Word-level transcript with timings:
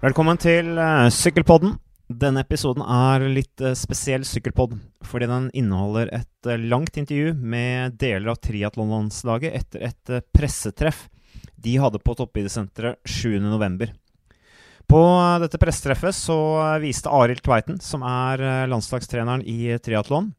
Velkommen 0.00 0.38
til 0.40 0.78
uh, 0.80 1.10
Sykkelpodden. 1.12 1.74
Denne 2.08 2.40
episoden 2.40 2.80
er 2.80 3.20
litt 3.28 3.60
uh, 3.60 3.74
spesiell 3.76 4.22
sykkelpodd, 4.24 4.78
fordi 5.04 5.26
den 5.28 5.50
inneholder 5.60 6.08
et 6.16 6.48
uh, 6.48 6.54
langt 6.56 6.96
intervju 6.96 7.34
med 7.36 7.98
deler 8.00 8.30
av 8.32 8.38
triatlonlandslaget 8.40 9.58
etter 9.58 9.84
et 9.90 10.14
pressetreff 10.32 11.02
de 11.60 11.76
hadde 11.82 12.00
på 12.00 12.16
Toppidrettssenteret 12.16 12.96
7.11. 13.04 13.92
På 14.88 15.04
dette 15.44 15.60
pressetreffet 15.60 16.16
så 16.16 16.38
viste 16.80 17.12
Arild 17.12 17.44
Tveiten, 17.44 17.76
som 17.84 18.00
er 18.00 18.70
landslagstreneren 18.72 19.44
i 19.44 19.76
triatlon, 19.84 20.32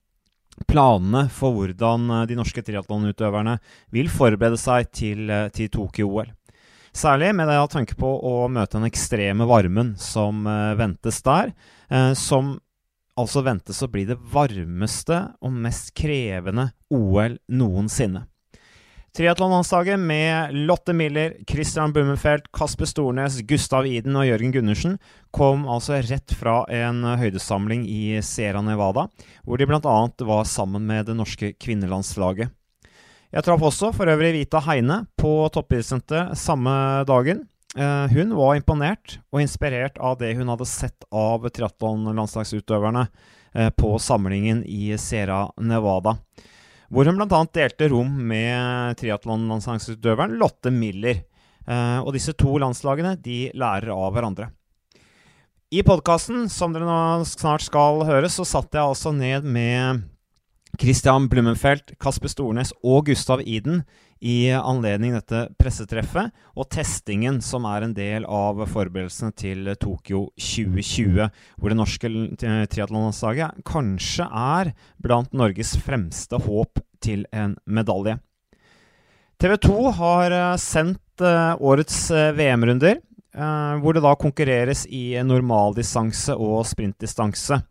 planene 0.66 1.28
for 1.30 1.54
hvordan 1.54 2.10
de 2.26 2.42
norske 2.42 2.66
triatlonutøverne 2.66 3.60
vil 3.94 4.10
forberede 4.10 4.58
seg 4.58 4.90
til, 4.90 5.30
til 5.54 5.70
Tokyo-OL. 5.78 6.34
Særlig 6.92 7.32
med 7.36 7.48
det 7.48 7.60
tanke 7.72 7.96
på 7.96 8.10
å 8.20 8.48
møte 8.52 8.76
den 8.76 8.90
ekstreme 8.90 9.48
varmen 9.48 9.94
som 10.00 10.44
uh, 10.48 10.74
ventes 10.76 11.22
der. 11.24 11.54
Uh, 11.88 12.12
som 12.18 12.58
altså 13.20 13.44
ventes 13.46 13.80
å 13.84 13.90
bli 13.92 14.04
det 14.10 14.18
varmeste 14.34 15.22
og 15.40 15.56
mest 15.56 15.94
krevende 15.98 16.72
OL 16.92 17.38
noensinne. 17.48 18.26
Triatlonlandslaget 19.12 20.00
med 20.00 20.54
Lotte 20.70 20.94
Miller, 20.96 21.34
Christian 21.48 21.92
Bummenfelt, 21.92 22.46
Kasper 22.56 22.88
Stornes, 22.88 23.42
Gustav 23.44 23.84
Iden 23.88 24.16
og 24.16 24.24
Jørgen 24.24 24.54
Gundersen 24.56 24.96
kom 25.36 25.66
altså 25.68 25.98
rett 26.00 26.32
fra 26.40 26.62
en 26.72 27.04
høydesamling 27.20 27.84
i 27.92 28.22
Sierra 28.24 28.64
Nevada, 28.64 29.10
hvor 29.44 29.60
de 29.60 29.68
bl.a. 29.68 29.98
var 30.32 30.48
sammen 30.48 30.88
med 30.88 31.12
det 31.12 31.18
norske 31.20 31.52
kvinnelandslaget. 31.60 32.56
Jeg 33.32 33.46
traff 33.48 33.62
også 33.64 33.94
for 33.96 34.12
øvrig 34.12 34.34
Vita 34.36 34.60
Heine 34.66 35.06
på 35.16 35.30
toppidrettssenteret 35.56 36.36
samme 36.36 36.74
dagen. 37.08 37.46
Uh, 37.80 38.04
hun 38.12 38.34
var 38.36 38.58
imponert 38.58 39.14
og 39.32 39.40
inspirert 39.40 39.96
av 40.04 40.18
det 40.20 40.34
hun 40.36 40.52
hadde 40.52 40.68
sett 40.68 41.06
av 41.16 41.48
triatlonlandslagsutøverne 41.48 43.06
uh, 43.08 43.70
på 43.72 43.94
samlingen 44.04 44.66
i 44.68 44.92
Sierra 45.00 45.46
Nevada. 45.64 46.18
Hvor 46.92 47.08
hun 47.08 47.22
bl.a. 47.22 47.42
delte 47.56 47.88
rom 47.94 48.12
med 48.34 49.00
triatlonlandslagsutøveren 49.00 50.36
Lotte 50.42 50.76
Miller. 50.76 51.24
Uh, 51.64 52.04
og 52.04 52.12
disse 52.18 52.36
to 52.36 52.58
landslagene 52.60 53.16
de 53.24 53.46
lærer 53.56 53.94
av 53.96 54.12
hverandre. 54.12 54.52
I 55.72 55.86
podkasten, 55.88 56.50
som 56.52 56.76
dere 56.76 56.84
nå 56.84 57.24
snart 57.32 57.64
skal 57.64 58.04
høre, 58.04 58.28
så 58.28 58.44
satt 58.44 58.76
jeg 58.76 58.84
altså 58.84 59.16
ned 59.16 59.48
med 59.48 60.04
Christian 60.82 61.28
Blummenfelt, 61.30 61.92
Kasper 62.02 62.32
Stornes 62.32 62.72
og 62.82 63.06
Gustav 63.12 63.44
Iden 63.46 63.84
i 64.18 64.50
anledning 64.50 65.14
dette 65.14 65.44
pressetreffet 65.62 66.32
og 66.58 66.72
testingen 66.74 67.38
som 67.46 67.68
er 67.70 67.86
en 67.86 67.94
del 67.94 68.26
av 68.26 68.64
forberedelsene 68.66 69.30
til 69.38 69.70
Tokyo 69.78 70.24
2020, 70.42 71.28
hvor 71.62 71.70
det 71.70 71.78
norske 71.78 72.10
triatlonlandslaget 72.42 73.62
kanskje 73.70 74.26
er 74.26 74.74
blant 74.98 75.38
Norges 75.38 75.76
fremste 75.86 76.42
håp 76.48 76.82
til 77.06 77.28
en 77.30 77.54
medalje. 77.70 78.18
TV 79.38 79.60
2 79.62 79.78
har 80.02 80.34
eh, 80.34 80.58
sendt 80.62 81.22
eh, 81.22 81.54
årets 81.62 82.04
eh, 82.10 82.32
VM-runder, 82.38 83.06
hvor 83.32 83.96
det 83.96 84.02
da 84.04 84.10
konkurreres 84.20 84.82
i 84.92 85.14
normaldistanse 85.24 86.34
og 86.36 86.66
sprintdistanse. 86.68 87.62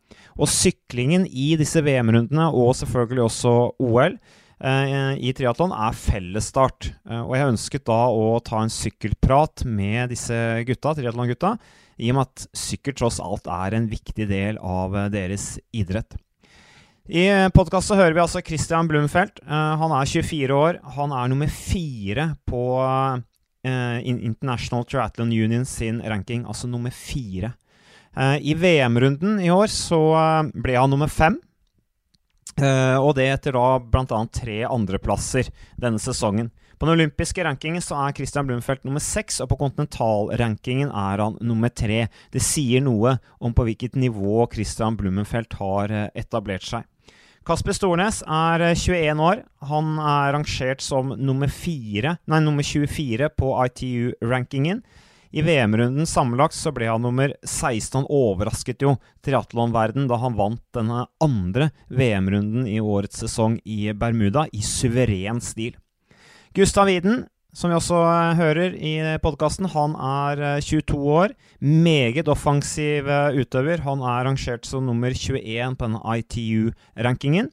Og 0.41 0.48
syklingen 0.48 1.27
i 1.28 1.52
disse 1.60 1.83
VM-rundene, 1.84 2.46
og 2.56 2.72
selvfølgelig 2.78 3.27
også 3.27 3.52
OL, 3.84 4.16
eh, 4.64 5.12
i 5.20 5.34
triatlon 5.36 5.74
er 5.77 5.97
fellesstart. 5.97 6.88
Eh, 7.10 7.20
og 7.20 7.34
jeg 7.36 7.52
ønsket 7.52 7.84
da 7.91 8.00
å 8.08 8.41
ta 8.44 8.62
en 8.64 8.72
sykkelprat 8.72 9.66
med 9.69 10.14
disse 10.14 10.34
gutta, 10.69 10.94
triatlongutta, 10.97 11.54
i 12.00 12.09
og 12.09 12.16
med 12.16 12.31
at 12.31 12.47
sykkel 12.56 12.97
tross 12.97 13.20
alt 13.20 13.50
er 13.53 13.76
en 13.76 13.91
viktig 13.91 14.25
del 14.31 14.56
av 14.64 14.97
eh, 14.97 15.10
deres 15.12 15.59
idrett. 15.76 16.16
I 17.10 17.26
podkastet 17.50 17.98
hører 17.98 18.14
vi 18.14 18.22
altså 18.22 18.41
Christian 18.44 18.87
Blumfeldt. 18.87 19.41
Han 19.48 19.91
er 19.97 20.06
24 20.06 20.54
år. 20.54 20.76
Han 20.94 21.10
er 21.16 21.31
nummer 21.32 21.50
fire 21.50 22.26
på 22.47 22.60
International 23.64 24.84
Triathlon 24.87 25.32
Union 25.34 25.64
sin 25.66 25.98
ranking, 26.06 26.44
altså 26.47 26.70
nummer 26.70 26.94
fire. 26.94 27.50
Eh, 28.16 28.37
I 28.43 28.54
VM-runden 28.54 29.41
i 29.41 29.50
år 29.54 29.71
så 29.72 30.00
eh, 30.19 30.50
ble 30.54 30.76
han 30.78 30.91
nummer 30.91 31.10
fem. 31.10 31.38
Uh, 32.60 32.98
og 33.00 33.15
det 33.16 33.28
etter 33.31 33.54
da 33.56 33.78
bl.a. 33.78 34.19
tre 34.34 34.56
andreplasser 34.66 35.47
denne 35.81 36.00
sesongen. 36.03 36.50
På 36.76 36.84
den 36.84 36.99
olympiske 36.99 37.44
rankingen 37.47 37.81
så 37.81 37.97
er 38.03 38.16
Christian 38.16 38.49
Blumfeldt 38.49 38.82
nummer 38.84 39.00
seks, 39.00 39.38
og 39.41 39.49
på 39.53 39.60
kontinentalrankingen 39.62 40.91
er 40.91 41.22
han 41.22 41.38
nummer 41.41 41.72
tre. 41.72 42.03
Det 42.34 42.43
sier 42.44 42.82
noe 42.84 43.15
om 43.41 43.54
på 43.56 43.65
hvilket 43.65 43.97
nivå 43.97 44.44
Christian 44.53 44.99
Blumfeldt 44.99 45.56
har 45.60 45.94
etablert 46.10 46.66
seg. 46.66 46.84
Kasper 47.47 47.72
Stornes 47.72 48.20
er 48.28 48.66
21 48.75 49.22
år. 49.25 49.44
Han 49.70 49.94
er 49.97 50.34
rangert 50.37 50.84
som 50.84 51.15
nummer, 51.16 51.49
4, 51.49 52.19
nei, 52.28 52.41
nummer 52.44 52.66
24 52.66 53.31
på 53.41 53.54
ITU-rankingen. 53.65 54.82
I 55.30 55.42
VM-runden 55.46 56.06
sammenlagt 56.10 56.56
så 56.58 56.72
ble 56.74 56.88
han 56.91 57.04
nummer 57.06 57.30
16. 57.46 58.00
Han 58.00 58.08
overrasket 58.10 58.82
jo 58.82 58.96
triatlonverden 59.22 60.08
da 60.10 60.18
han 60.18 60.34
vant 60.38 60.62
denne 60.74 61.04
andre 61.22 61.70
VM-runden 61.86 62.66
i 62.66 62.80
årets 62.82 63.22
sesong 63.22 63.60
i 63.62 63.92
Bermuda 63.94 64.48
i 64.50 64.62
suveren 64.66 65.38
stil. 65.44 65.76
Gustav 66.56 66.90
Widen, 66.90 67.28
som 67.54 67.70
vi 67.70 67.78
også 67.78 68.00
eh, 68.02 68.40
hører 68.40 68.74
i 68.74 68.94
podkasten, 69.22 69.70
han 69.70 69.94
er 69.94 70.42
22 70.66 70.98
eh, 70.98 71.06
år. 71.22 71.36
Meget 71.62 72.30
offensiv 72.30 73.06
utøver. 73.38 73.86
Han 73.86 74.02
er 74.02 74.26
rangert 74.26 74.66
som 74.66 74.86
nummer 74.90 75.14
21 75.14 75.78
på 75.78 75.86
denne 75.86 76.19
ITU-rankingen. 76.19 77.52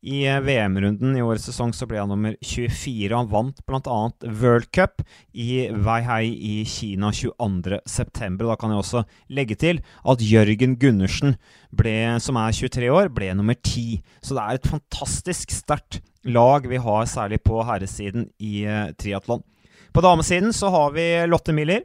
I 0.00 0.20
eh, 0.30 0.40
VM-runden 0.44 1.16
i 1.16 1.22
årets 1.24 1.48
sesong 1.48 1.72
så 1.74 1.88
ble 1.90 1.98
han 1.98 2.10
nummer 2.12 2.36
24. 2.44 3.10
Han 3.14 3.30
vant 3.32 3.62
bl.a. 3.66 3.98
World 4.40 4.68
Cup 4.74 5.02
i 5.32 5.66
Weihai 5.74 6.30
i 6.30 6.54
Kina 6.68 7.10
22.9. 7.10 8.38
Da 8.38 8.58
kan 8.60 8.74
jeg 8.74 8.82
også 8.82 9.04
legge 9.34 9.58
til 9.58 9.82
at 9.82 10.22
Jørgen 10.22 10.78
Gundersen, 10.78 11.36
ble, 11.74 11.96
som 12.22 12.38
er 12.40 12.54
23 12.54 12.92
år, 12.94 13.10
ble 13.14 13.32
nummer 13.36 13.58
10. 13.58 14.00
Så 14.22 14.38
det 14.38 14.44
er 14.44 14.60
et 14.60 14.70
fantastisk 14.70 15.54
sterkt 15.54 16.00
lag 16.28 16.66
vi 16.68 16.78
har, 16.82 17.06
særlig 17.08 17.42
på 17.42 17.62
herresiden 17.66 18.28
i 18.38 18.66
uh, 18.68 18.90
triatlon. 18.98 19.42
På 19.94 20.04
damesiden 20.04 20.52
så 20.54 20.70
har 20.70 20.92
vi 20.94 21.06
Lotte 21.26 21.54
Miller 21.56 21.82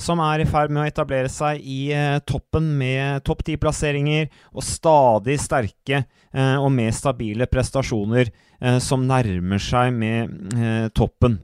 som 0.00 0.20
er 0.24 0.42
i 0.42 0.48
ferd 0.48 0.72
med 0.72 0.84
å 0.84 0.88
etablere 0.88 1.30
seg 1.32 1.60
i 1.60 1.90
eh, 1.92 2.18
toppen 2.26 2.72
med 2.80 3.24
topp 3.26 3.44
ti-plasseringer 3.46 4.30
og 4.54 4.64
stadig 4.64 5.36
sterke 5.42 6.00
eh, 6.00 6.56
og 6.56 6.70
mer 6.74 6.94
stabile 6.96 7.48
prestasjoner 7.50 8.30
eh, 8.30 8.80
som 8.82 9.04
nærmer 9.08 9.60
seg 9.62 9.92
med 9.94 10.90
toppen 10.96 11.38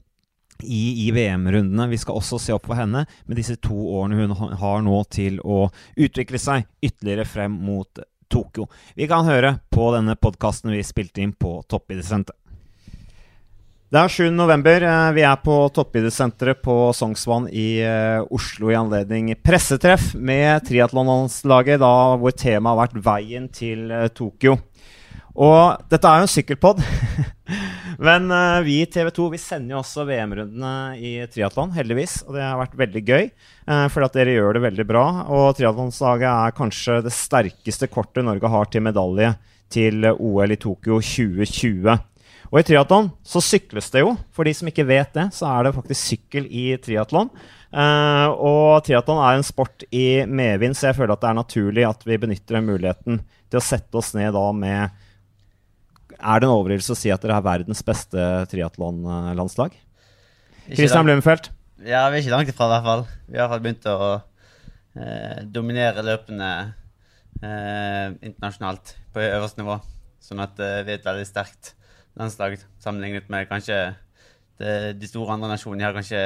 i, 0.64 1.06
i 1.06 1.10
VM-rundene. 1.12 1.90
Vi 1.92 2.00
skal 2.00 2.16
også 2.16 2.40
se 2.40 2.54
opp 2.56 2.68
for 2.70 2.80
henne 2.80 3.04
med 3.26 3.38
disse 3.38 3.58
to 3.60 3.76
årene 3.98 4.24
hun 4.24 4.56
har 4.60 4.84
nå 4.84 5.02
til 5.12 5.36
å 5.44 5.66
utvikle 5.94 6.40
seg 6.40 6.64
ytterligere 6.80 7.28
frem 7.28 7.60
mot 7.66 8.00
Tokyo. 8.32 8.66
Vi 8.96 9.06
kan 9.06 9.28
høre 9.28 9.58
på 9.70 9.92
denne 9.94 10.16
podkasten 10.18 10.72
vi 10.74 10.82
spilte 10.86 11.22
inn 11.22 11.36
på 11.36 11.60
Toppidrettssenteret. 11.68 12.45
Det 13.86 14.00
er 14.00 14.10
7. 14.10 14.32
november. 14.34 14.82
Eh, 14.82 15.08
vi 15.14 15.22
er 15.22 15.36
på 15.38 15.56
Toppidrettssenteret 15.70 16.58
på 16.58 16.74
Sognsvann 16.90 17.44
i 17.54 17.78
uh, 17.86 18.24
Oslo 18.34 18.72
i 18.72 18.74
anledning 18.74 19.28
pressetreff 19.46 20.08
med 20.18 20.64
triatlonlandslaget, 20.66 21.78
hvor 22.18 22.34
temaet 22.34 22.72
har 22.72 22.80
vært 22.80 22.96
veien 23.04 23.46
til 23.46 23.84
uh, 23.94 24.08
Tokyo. 24.10 24.56
Og 25.38 25.84
dette 25.86 26.10
er 26.10 26.18
jo 26.18 26.26
en 26.26 26.32
sykkelpod, 26.32 26.82
men 28.08 28.26
vi 28.66 28.80
i 28.80 28.90
TV 28.90 29.12
2 29.20 29.28
vi 29.36 29.40
sender 29.44 29.76
jo 29.76 29.84
også 29.84 30.08
VM-rundene 30.08 30.74
i 30.98 31.14
triatlon, 31.30 31.76
heldigvis. 31.76 32.16
Og 32.26 32.34
det 32.34 32.42
har 32.42 32.58
vært 32.58 32.74
veldig 32.82 33.04
gøy, 33.06 33.30
for 33.92 34.08
at 34.08 34.18
dere 34.18 34.34
gjør 34.34 34.56
det 34.56 34.64
veldig 34.66 34.88
bra. 34.88 35.04
Og 35.28 35.52
triatlonslaget 35.60 36.26
er 36.32 36.58
kanskje 36.58 36.98
det 37.06 37.14
sterkeste 37.14 37.86
kortet 37.92 38.26
Norge 38.26 38.50
har 38.50 38.72
til 38.72 38.88
medalje 38.88 39.36
til 39.70 40.08
OL 40.16 40.56
i 40.56 40.58
Tokyo 40.58 40.98
2020. 41.04 42.00
Og 42.52 42.60
i 42.60 42.64
triatlon 42.66 43.08
så 43.26 43.42
sykles 43.42 43.88
det 43.94 44.04
jo. 44.04 44.12
For 44.34 44.46
de 44.46 44.54
som 44.56 44.68
ikke 44.70 44.86
vet 44.86 45.14
det, 45.16 45.28
så 45.34 45.48
er 45.50 45.66
det 45.66 45.76
faktisk 45.76 46.12
sykkel 46.12 46.46
i 46.46 46.68
triatlon. 46.82 47.30
Uh, 47.74 48.30
og 48.38 48.84
triatlon 48.86 49.20
er 49.20 49.38
en 49.38 49.46
sport 49.46 49.84
i 49.90 50.22
medvind, 50.24 50.76
så 50.78 50.90
jeg 50.90 50.98
føler 51.00 51.16
at 51.16 51.24
det 51.24 51.30
er 51.32 51.40
naturlig 51.40 51.86
at 51.88 52.06
vi 52.06 52.20
benytter 52.22 52.58
den 52.58 52.68
muligheten 52.68 53.18
til 53.50 53.60
å 53.60 53.64
sette 53.64 53.98
oss 53.98 54.12
ned 54.16 54.32
da 54.34 54.46
med 54.54 55.02
Er 56.16 56.40
det 56.40 56.46
en 56.46 56.54
overdrivelse 56.54 56.94
å 56.94 56.98
si 56.98 57.10
at 57.12 57.20
dere 57.22 57.36
er 57.36 57.44
verdens 57.44 57.82
beste 57.84 58.22
triatlonlandslag? 58.52 59.74
Christian 60.70 61.06
Blumfeldt? 61.06 61.50
Ja, 61.84 62.06
vi 62.08 62.18
er 62.18 62.22
ikke 62.22 62.32
langt 62.32 62.50
ifra, 62.50 62.66
i 62.66 62.72
hvert 62.72 62.86
fall. 62.86 63.04
Vi 63.28 63.36
har 63.36 63.36
i 63.36 63.42
hvert 63.42 63.52
fall 63.52 63.64
begynt 63.66 63.88
å 63.90 63.96
eh, 64.96 65.42
dominere 65.52 66.04
løpene 66.06 66.48
eh, 67.42 68.06
internasjonalt 68.24 68.96
på 69.12 69.22
øverste 69.22 69.60
nivå. 69.60 69.76
Sånn 70.24 70.40
at 70.42 70.58
eh, 70.58 70.80
vi 70.86 70.94
er 70.94 71.02
et 71.02 71.06
veldig 71.06 71.28
sterkt 71.28 71.75
landslag 72.16 72.56
sammenlignet 72.82 73.28
med 73.32 73.48
kanskje 73.50 73.80
det, 74.60 74.96
de 75.00 75.08
store 75.08 75.36
andre 75.36 75.52
nasjonene. 75.52 75.82
De 75.82 75.88
har 75.88 75.96
kanskje 75.96 76.22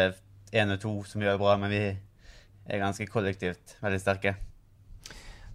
én 0.54 0.74
og 0.74 0.80
to 0.82 0.94
som 1.06 1.22
gjør 1.22 1.36
det 1.36 1.42
bra, 1.42 1.56
men 1.60 1.72
vi 1.72 1.82
er 2.70 2.82
ganske 2.82 3.06
kollektivt 3.10 3.76
veldig 3.82 4.00
sterke. 4.02 4.36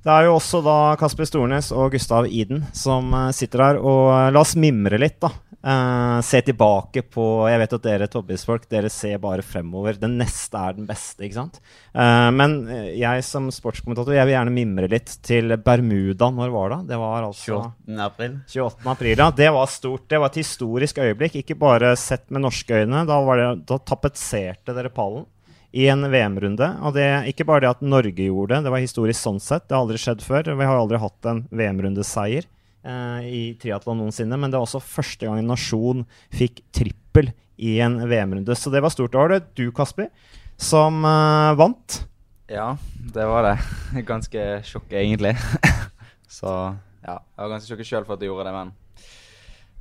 Det 0.06 0.14
er 0.14 0.28
jo 0.28 0.36
også 0.36 0.60
da 0.62 0.78
Kasper 1.02 1.26
Stornes 1.26 1.72
og 1.74 1.96
Gustav 1.96 2.28
Iden 2.30 2.62
som 2.78 3.08
uh, 3.16 3.32
sitter 3.34 3.64
her. 3.64 3.80
Og 3.82 4.12
uh, 4.12 4.28
la 4.30 4.44
oss 4.44 4.54
mimre 4.60 5.00
litt, 5.02 5.18
da. 5.24 5.32
Uh, 5.66 6.22
se 6.22 6.44
tilbake 6.46 7.02
på 7.10 7.24
Jeg 7.50 7.58
vet 7.58 7.72
at 7.74 7.86
dere 7.88 8.08
Tobbis-folk 8.12 8.68
dere 8.70 8.92
ser 8.94 9.18
bare 9.24 9.42
fremover. 9.42 9.98
Den 9.98 10.20
neste 10.20 10.62
er 10.62 10.78
den 10.78 10.86
beste, 10.90 11.26
ikke 11.26 11.40
sant? 11.40 11.62
men 11.96 12.58
jeg 12.92 13.24
som 13.24 13.48
sportskommentator 13.54 14.14
jeg 14.14 14.28
vil 14.28 14.36
gjerne 14.36 14.54
mimre 14.54 14.90
litt 14.92 15.14
til 15.26 15.56
Bermuda. 15.64 16.28
Når 16.36 16.52
var 16.54 16.74
det? 16.74 16.80
Det 16.92 17.00
var 17.00 17.26
altså 17.26 17.60
28. 17.62 18.00
april. 18.06 18.36
28. 18.52 18.90
april, 18.94 19.14
ja. 19.24 19.30
Det 19.42 19.48
var 19.56 19.72
stort. 19.72 20.06
Det 20.12 20.20
var 20.22 20.34
et 20.34 20.42
historisk 20.42 21.00
øyeblikk. 21.02 21.40
Ikke 21.42 21.58
bare 21.58 21.96
sett 22.00 22.28
med 22.30 22.44
norske 22.46 22.84
øyne. 22.84 23.06
Da, 23.08 23.22
det, 23.40 23.48
da 23.72 23.80
tapetserte 23.94 24.76
dere 24.76 24.94
pallen 24.94 25.26
i 25.76 25.90
en 25.92 26.08
VM-runde. 26.12 26.68
Og 26.88 26.96
det 26.96 27.06
ikke 27.32 27.48
bare 27.48 27.66
det 27.66 27.74
at 27.74 27.84
Norge 27.84 28.30
gjorde 28.30 28.56
det, 28.56 28.66
det 28.66 28.72
var 28.74 28.84
historisk 28.84 29.20
sånn 29.20 29.42
sett. 29.44 29.68
Det 29.68 29.76
har 29.76 29.84
aldri 29.84 30.00
skjedd 30.00 30.24
før. 30.24 30.52
Vi 30.56 30.68
har 30.70 30.80
aldri 30.80 31.02
hatt 31.02 31.32
en 31.32 31.42
VM-rundeseier 31.52 32.46
eh, 32.46 32.52
i 32.86 33.56
triatlon 33.62 33.98
noensinne. 33.98 34.38
Men 34.38 34.52
det 34.52 34.60
var 34.60 34.68
også 34.68 34.84
første 34.84 35.26
gang 35.26 35.42
en 35.42 35.50
nasjon 35.54 36.04
fikk 36.34 36.62
trippel 36.76 37.32
i 37.58 37.80
en 37.82 37.98
VM-runde. 38.10 38.56
Så 38.56 38.72
det 38.74 38.84
var 38.84 38.94
stort. 38.94 39.14
Da 39.14 39.24
var 39.24 39.36
det 39.36 39.42
du, 39.58 39.70
Kasper, 39.76 40.12
som 40.58 41.04
eh, 41.06 41.56
vant. 41.60 42.02
Ja, 42.52 42.76
det 43.14 43.26
var 43.30 43.48
det. 43.48 43.56
Ganske 44.10 44.46
sjokk, 44.68 44.92
egentlig. 44.94 45.36
Så 46.36 46.50
ja, 47.06 47.20
jeg 47.22 47.40
var 47.40 47.52
ganske 47.54 47.70
sjokket 47.70 47.88
sjøl 47.88 48.04
for 48.04 48.18
at 48.18 48.24
jeg 48.24 48.32
gjorde 48.32 48.48
det, 48.48 48.54
men 48.56 48.72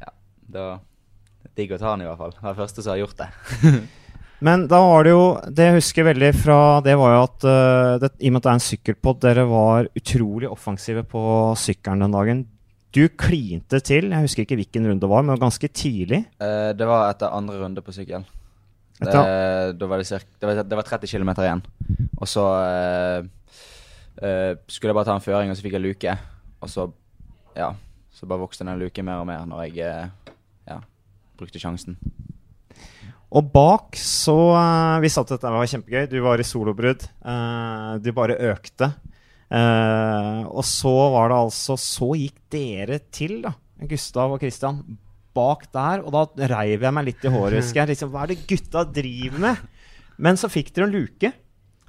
ja, 0.02 0.10
det 0.52 0.60
var 0.60 0.82
digg 1.56 1.72
å 1.72 1.78
ta 1.80 1.94
den 1.94 2.04
i 2.04 2.06
hvert 2.06 2.20
fall. 2.20 2.34
Det 2.36 2.44
var 2.44 2.58
første 2.58 2.84
som 2.84 2.92
har 2.92 3.00
gjort 3.00 3.22
det. 3.22 3.28
Men 4.44 4.66
da 4.68 4.80
var 4.82 5.06
det 5.06 5.12
jo 5.14 5.22
Det 5.56 5.68
jeg 5.68 5.76
husker 5.78 6.04
veldig 6.04 6.28
fra 6.36 6.58
det, 6.84 6.96
var 7.00 7.14
jo 7.14 7.20
at 7.22 7.46
uh, 7.48 7.92
det, 8.02 8.10
i 8.18 8.28
og 8.28 8.34
med 8.34 8.42
at 8.42 8.44
det 8.44 8.50
er 8.50 8.58
en 8.58 8.64
sykkelpod, 8.66 9.20
dere 9.22 9.46
var 9.48 9.88
utrolig 9.96 10.50
offensive 10.50 11.04
på 11.08 11.22
sykkelen 11.56 12.04
den 12.04 12.16
dagen. 12.18 12.42
Du 12.94 13.02
klinte 13.18 13.80
til. 13.82 14.12
Jeg 14.12 14.22
husker 14.22 14.44
ikke 14.44 14.58
hvilken 14.60 14.86
runde 14.86 15.02
det 15.02 15.10
var, 15.10 15.24
men 15.26 15.40
ganske 15.40 15.68
tidlig. 15.74 16.20
Uh, 16.38 16.70
det 16.78 16.86
var 16.86 17.08
etter 17.10 17.32
andre 17.34 17.56
runde 17.58 17.82
på 17.82 17.94
sykkel. 17.94 18.26
Det, 18.94 19.10
da 19.74 19.86
var 19.90 19.98
det, 19.98 20.06
cirka, 20.06 20.30
det, 20.38 20.46
var, 20.46 20.60
det 20.62 20.76
var 20.78 20.86
30 20.86 21.10
km 21.10 21.32
igjen. 21.42 21.62
Og 22.22 22.28
så 22.30 22.44
uh, 22.54 23.24
skulle 24.70 24.92
jeg 24.92 24.98
bare 25.00 25.08
ta 25.08 25.16
en 25.18 25.24
føring, 25.24 25.50
og 25.50 25.58
så 25.58 25.66
fikk 25.66 25.74
jeg 25.74 25.82
luke. 25.82 26.14
Og 26.62 26.70
så, 26.70 26.86
ja, 27.58 27.72
så 28.14 28.30
bare 28.30 28.44
vokste 28.44 28.66
den 28.68 28.78
luken 28.78 29.08
mer 29.08 29.24
og 29.24 29.26
mer 29.26 29.42
når 29.50 29.64
jeg 29.66 29.74
ja, 30.70 30.78
brukte 31.34 31.58
sjansen. 31.58 31.98
Og 33.34 33.50
bak 33.50 33.98
så 33.98 34.36
uh, 34.54 35.02
Vi 35.02 35.10
satt 35.10 35.32
at 35.32 35.40
dette 35.40 35.50
var 35.50 35.66
kjempegøy. 35.66 36.06
Du 36.12 36.20
var 36.22 36.38
i 36.38 36.46
solobrudd. 36.46 37.08
Du 38.06 38.12
bare 38.14 38.38
økte. 38.54 38.92
Uh, 39.52 40.46
og 40.50 40.64
så 40.66 40.92
var 41.12 41.28
det 41.30 41.36
altså 41.36 41.76
Så 41.78 42.08
gikk 42.16 42.38
dere 42.50 42.98
til, 43.12 43.36
da, 43.44 43.52
Gustav 43.90 44.32
og 44.34 44.40
Christian, 44.42 44.80
bak 45.36 45.66
der. 45.74 46.04
Og 46.04 46.14
da 46.14 46.48
reiv 46.54 46.86
jeg 46.86 46.96
meg 46.96 47.08
litt 47.10 47.26
i 47.26 47.32
håret, 47.32 47.60
husker 47.60 47.82
jeg. 47.82 47.94
Liksom, 47.94 48.12
hva 48.14 48.24
er 48.24 48.34
det 48.34 48.44
gutta 48.48 48.86
driver 48.88 49.44
med? 49.48 49.66
Men 50.22 50.38
så 50.40 50.50
fikk 50.52 50.72
dere 50.74 50.88
en 50.88 50.94
luke. 50.94 51.32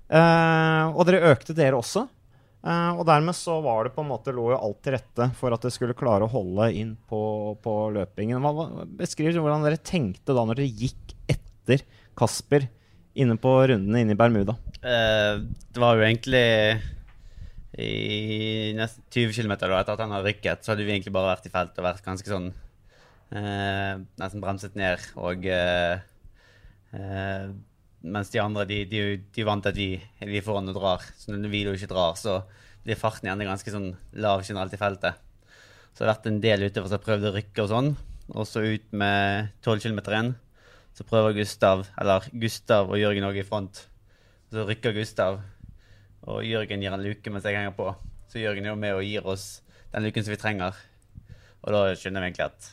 og 0.09 1.01
dere 1.07 1.31
økte, 1.31 1.55
dere 1.57 1.77
også. 1.77 2.07
Uh, 2.65 2.97
og 2.97 3.03
dermed 3.05 3.37
så 3.37 3.59
var 3.61 3.85
det 3.85 3.91
på 3.93 4.01
en 4.01 4.09
måte 4.09 4.33
lå 4.33 4.47
jo 4.49 4.57
alt 4.57 4.79
til 4.81 4.95
rette 4.95 5.27
for 5.37 5.53
at 5.53 5.61
dere 5.61 5.73
skulle 5.75 5.97
klare 5.97 6.25
å 6.25 6.31
holde 6.31 6.71
inn 6.73 6.95
på, 7.05 7.19
på 7.61 7.73
løpingen. 7.93 8.41
Hva, 8.41 8.65
beskriv 8.97 9.37
hvordan 9.37 9.67
dere 9.67 9.77
tenkte 9.77 10.33
da 10.33 10.47
når 10.47 10.63
dere 10.63 10.81
gikk 10.81 11.13
etter 11.29 11.83
Kasper 12.17 12.65
inne 13.21 13.37
på 13.37 13.53
rundene 13.69 14.01
inne 14.01 14.15
i 14.15 14.17
Bermuda? 14.17 14.57
Uh, 14.81 15.45
det 15.45 15.83
var 15.83 15.99
jo 15.99 16.07
egentlig 16.07 16.45
i 17.81 18.73
nesten 18.77 19.03
20 19.11 19.35
km 19.35 19.55
etter 19.55 19.73
at 19.75 20.01
han 20.03 20.13
har 20.15 20.23
rykket, 20.23 20.63
så 20.63 20.71
hadde 20.71 20.85
vi 20.87 20.93
egentlig 20.95 21.13
bare 21.15 21.33
vært 21.33 21.49
i 21.49 21.53
felt 21.53 21.77
og 21.79 21.87
vært 21.87 22.05
ganske 22.05 22.29
sånn 22.29 22.51
eh, 23.35 23.95
Nesten 24.21 24.43
bremset 24.43 24.77
ned 24.79 25.03
og 25.19 25.47
mens 28.05 28.31
de 28.31 28.41
andre 28.41 28.65
de, 28.69 28.79
de, 28.89 29.01
de 29.33 29.45
vant 29.47 29.65
at 29.65 29.75
vi, 29.77 29.95
er 30.21 30.45
foran 30.45 30.69
og 30.71 30.77
drar. 30.77 31.05
Så 31.17 31.33
når 31.33 31.51
vi 31.51 31.63
ikke 31.65 31.91
drar, 31.91 32.17
så 32.19 32.43
blir 32.85 32.99
farten 32.99 33.29
gjerne 33.29 33.47
ganske 33.47 33.73
sånn 33.73 33.93
lav 34.21 34.45
generelt 34.45 34.75
i 34.75 34.79
feltet. 34.79 35.21
Så 35.93 36.03
det 36.03 36.07
har 36.07 36.13
vært 36.13 36.29
en 36.29 36.41
del 36.43 36.67
ute 36.67 36.83
som 36.83 36.97
har 36.97 37.05
prøvd 37.05 37.29
å 37.29 37.33
rykke 37.37 37.65
og 37.65 37.71
sånn. 37.71 37.91
Og 38.35 38.47
så 38.49 38.63
ut 38.65 38.87
med 38.93 39.51
12 39.65 39.85
km 39.85 40.01
igjen. 40.05 40.31
Så 40.95 41.05
prøver 41.07 41.35
Gustav, 41.37 41.85
eller 41.99 42.27
Gustav 42.31 42.91
og 42.91 42.99
Jørgen 42.99 43.27
òg 43.27 43.39
i 43.41 43.47
front. 43.47 43.85
Så 44.53 44.67
rykker 44.67 44.95
Gustav, 44.95 45.41
og 46.25 46.41
Jørgen 46.45 46.81
gir 46.81 46.95
en 46.95 47.05
luke 47.05 47.31
mens 47.31 47.45
jeg 47.45 47.57
henger 47.57 47.75
på. 47.77 47.91
Så 48.31 48.41
Jørgen 48.41 48.65
er 48.65 48.73
jo 48.73 48.81
med 48.81 48.97
og 48.97 49.05
gir 49.05 49.25
oss 49.29 49.61
den 49.93 50.07
luken 50.07 50.25
som 50.25 50.33
vi 50.33 50.41
trenger. 50.41 50.81
Og 51.65 51.73
da 51.73 51.85
skjønner 51.97 52.23
vi 52.23 52.31
egentlig 52.31 52.49
at 52.49 52.69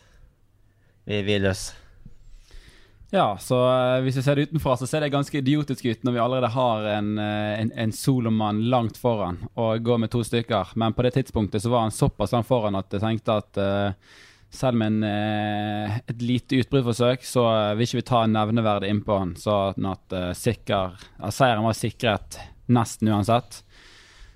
vi, 1.05 1.21
er 1.21 1.45
løs. 1.45 1.71
Ja, 3.13 3.35
så 3.41 3.59
uh, 3.69 4.01
hvis 4.05 4.17
vi 4.17 4.25
ser 4.25 4.39
det 4.39 4.49
utenfra, 4.49 4.77
så 4.81 4.89
ser 4.89 5.05
det 5.05 5.13
ganske 5.13 5.37
idiotisk 5.37 5.85
ut 5.85 6.05
når 6.07 6.15
vi 6.15 6.21
allerede 6.23 6.53
har 6.55 6.87
en, 6.95 7.15
uh, 7.21 7.53
en, 7.61 7.73
en 7.85 7.93
solomann 7.93 8.63
langt 8.73 8.97
foran 9.01 9.43
og 9.53 9.85
går 9.85 10.01
med 10.01 10.13
to 10.13 10.23
stykker. 10.25 10.73
Men 10.81 10.97
på 10.97 11.05
det 11.05 11.13
tidspunktet 11.19 11.65
så 11.65 11.73
var 11.73 11.85
han 11.85 11.93
såpass 11.93 12.33
langt 12.33 12.49
foran 12.49 12.79
at 12.81 12.89
jeg 12.93 13.05
tenkte 13.05 13.37
at 13.43 13.61
uh, 13.61 14.17
selv 14.53 14.77
med 14.81 14.93
en, 14.93 15.05
et 16.13 16.21
lite 16.21 16.59
utbruddforsøk, 16.61 17.23
så 17.25 17.47
vil 17.73 17.87
ikke 17.87 18.03
vi 18.03 18.09
ta 18.11 18.19
nevneverdig 18.29 18.91
innpå 18.93 19.17
han. 19.17 19.31
Sånn 19.41 19.87
at 19.89 20.13
sikker, 20.37 20.99
seieren 21.33 21.65
var 21.65 21.79
sikret 21.79 22.37
nesten 22.75 23.11
uansett. 23.13 23.63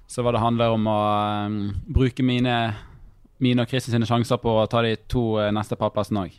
Så 0.06 0.22
hva 0.22 0.32
det 0.34 0.42
handler 0.42 0.74
om 0.74 0.86
å 0.86 0.98
bruke 1.90 2.22
mine, 2.26 2.56
mine 3.42 3.64
og 3.64 3.70
Kristin 3.70 3.96
sine 3.96 4.08
sjanser 4.08 4.38
på 4.42 4.52
å 4.60 4.68
ta 4.70 4.84
de 4.86 4.94
to 5.10 5.32
neste 5.54 5.78
parplassene 5.80 6.28
òg. 6.28 6.36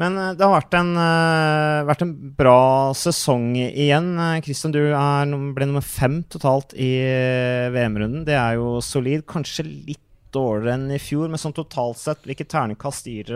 Men 0.00 0.16
eh, 0.16 0.30
det 0.36 0.46
har 0.46 0.54
vært 0.54 0.76
en, 0.78 0.94
uh, 0.96 1.84
vært 1.88 2.04
en 2.06 2.14
bra 2.38 2.92
sesong 2.96 3.52
igjen. 3.58 4.14
Kristian, 4.44 4.72
du 4.74 4.80
er, 4.88 5.34
ble 5.56 5.68
nummer 5.68 5.84
fem 5.84 6.22
totalt 6.32 6.72
i 6.72 6.94
VM-runden. 7.74 8.24
Det 8.28 8.38
er 8.38 8.56
jo 8.60 8.78
solid. 8.84 9.26
Kanskje 9.28 9.68
litt 9.68 10.00
dårligere 10.32 10.78
enn 10.78 10.94
i 10.96 11.00
fjor, 11.02 11.28
men 11.28 11.40
sånn 11.40 11.52
totalt 11.52 12.00
sett, 12.00 12.22
hvilket 12.24 12.48
ternekast 12.54 13.08
gir 13.10 13.28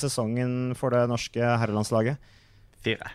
sesongen 0.00 0.72
for 0.80 0.96
det 0.96 1.02
norske 1.10 1.44
herrelandslaget? 1.44 2.16
Fire. 2.80 3.12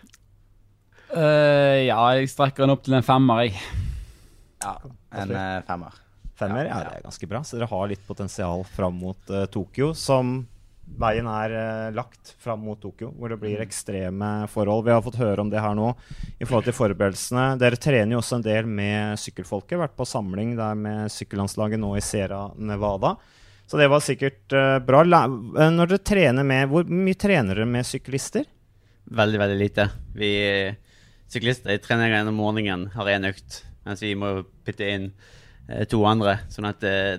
Uh, 1.14 1.84
ja, 1.86 1.98
jeg 2.18 2.32
strekker 2.32 2.64
den 2.64 2.74
opp 2.74 2.82
til 2.86 2.96
en 2.98 3.06
femmer, 3.06 3.44
jeg. 3.46 3.60
Ja, 4.64 4.78
en 5.14 5.34
uh, 5.34 5.60
femmer. 5.68 6.00
Femmer, 6.34 6.66
ja, 6.66 6.80
det 6.82 6.98
er 6.98 7.04
ganske 7.06 7.28
bra. 7.30 7.44
Så 7.46 7.58
dere 7.58 7.70
har 7.70 7.86
litt 7.90 8.02
potensial 8.08 8.64
fram 8.74 8.98
mot 8.98 9.34
Tokyo, 9.54 9.92
som 9.94 10.40
veien 11.00 11.26
er 11.30 11.54
uh, 11.54 11.94
lagt 11.94 12.34
fram 12.42 12.64
mot 12.66 12.78
Tokyo, 12.80 13.10
hvor 13.18 13.32
det 13.32 13.38
blir 13.40 13.58
mm. 13.58 13.64
ekstreme 13.64 14.30
forhold. 14.52 14.84
Vi 14.86 14.94
har 14.94 15.04
fått 15.04 15.20
høre 15.20 15.42
om 15.42 15.50
det 15.52 15.62
her 15.62 15.76
nå 15.76 15.90
i 16.38 16.44
forhold 16.44 16.68
til 16.68 16.76
forberedelsene. 16.76 17.46
Dere 17.60 17.80
trener 17.80 18.16
jo 18.16 18.20
også 18.20 18.38
en 18.38 18.46
del 18.46 18.68
med 18.68 19.20
sykkelfolket. 19.20 19.78
Vært 19.80 19.96
på 19.98 20.08
samling 20.08 20.54
der 20.58 20.78
med 20.78 21.12
sykkellandslaget 21.12 21.80
nå 21.82 21.94
i 21.98 22.04
Sierra 22.04 22.46
Nevada. 22.56 23.14
Så 23.66 23.80
det 23.80 23.88
var 23.90 24.04
sikkert 24.04 24.44
uh, 24.52 24.78
bra. 24.84 25.04
Når 25.06 25.94
dere 25.94 26.02
trener 26.04 26.44
med 26.46 26.68
Hvor 26.68 26.84
mye 26.90 27.16
trener 27.18 27.56
dere 27.56 27.68
med 27.68 27.88
syklister? 27.88 28.46
Veldig, 29.04 29.40
veldig 29.40 29.60
lite. 29.60 29.88
Vi 30.16 30.32
syklister 31.34 31.74
i 31.74 31.80
trener 31.82 32.12
gjennom 32.12 32.38
morgenen 32.38 32.88
har 32.94 33.10
én 33.12 33.28
økt, 33.28 33.62
mens 33.84 34.02
vi 34.04 34.14
må 34.18 34.36
putte 34.66 34.86
inn 34.88 35.10
uh, 35.68 35.82
to 35.90 36.00
andre. 36.08 36.38
Sånn 36.54 36.70
at 36.70 36.86
uh, 36.86 37.18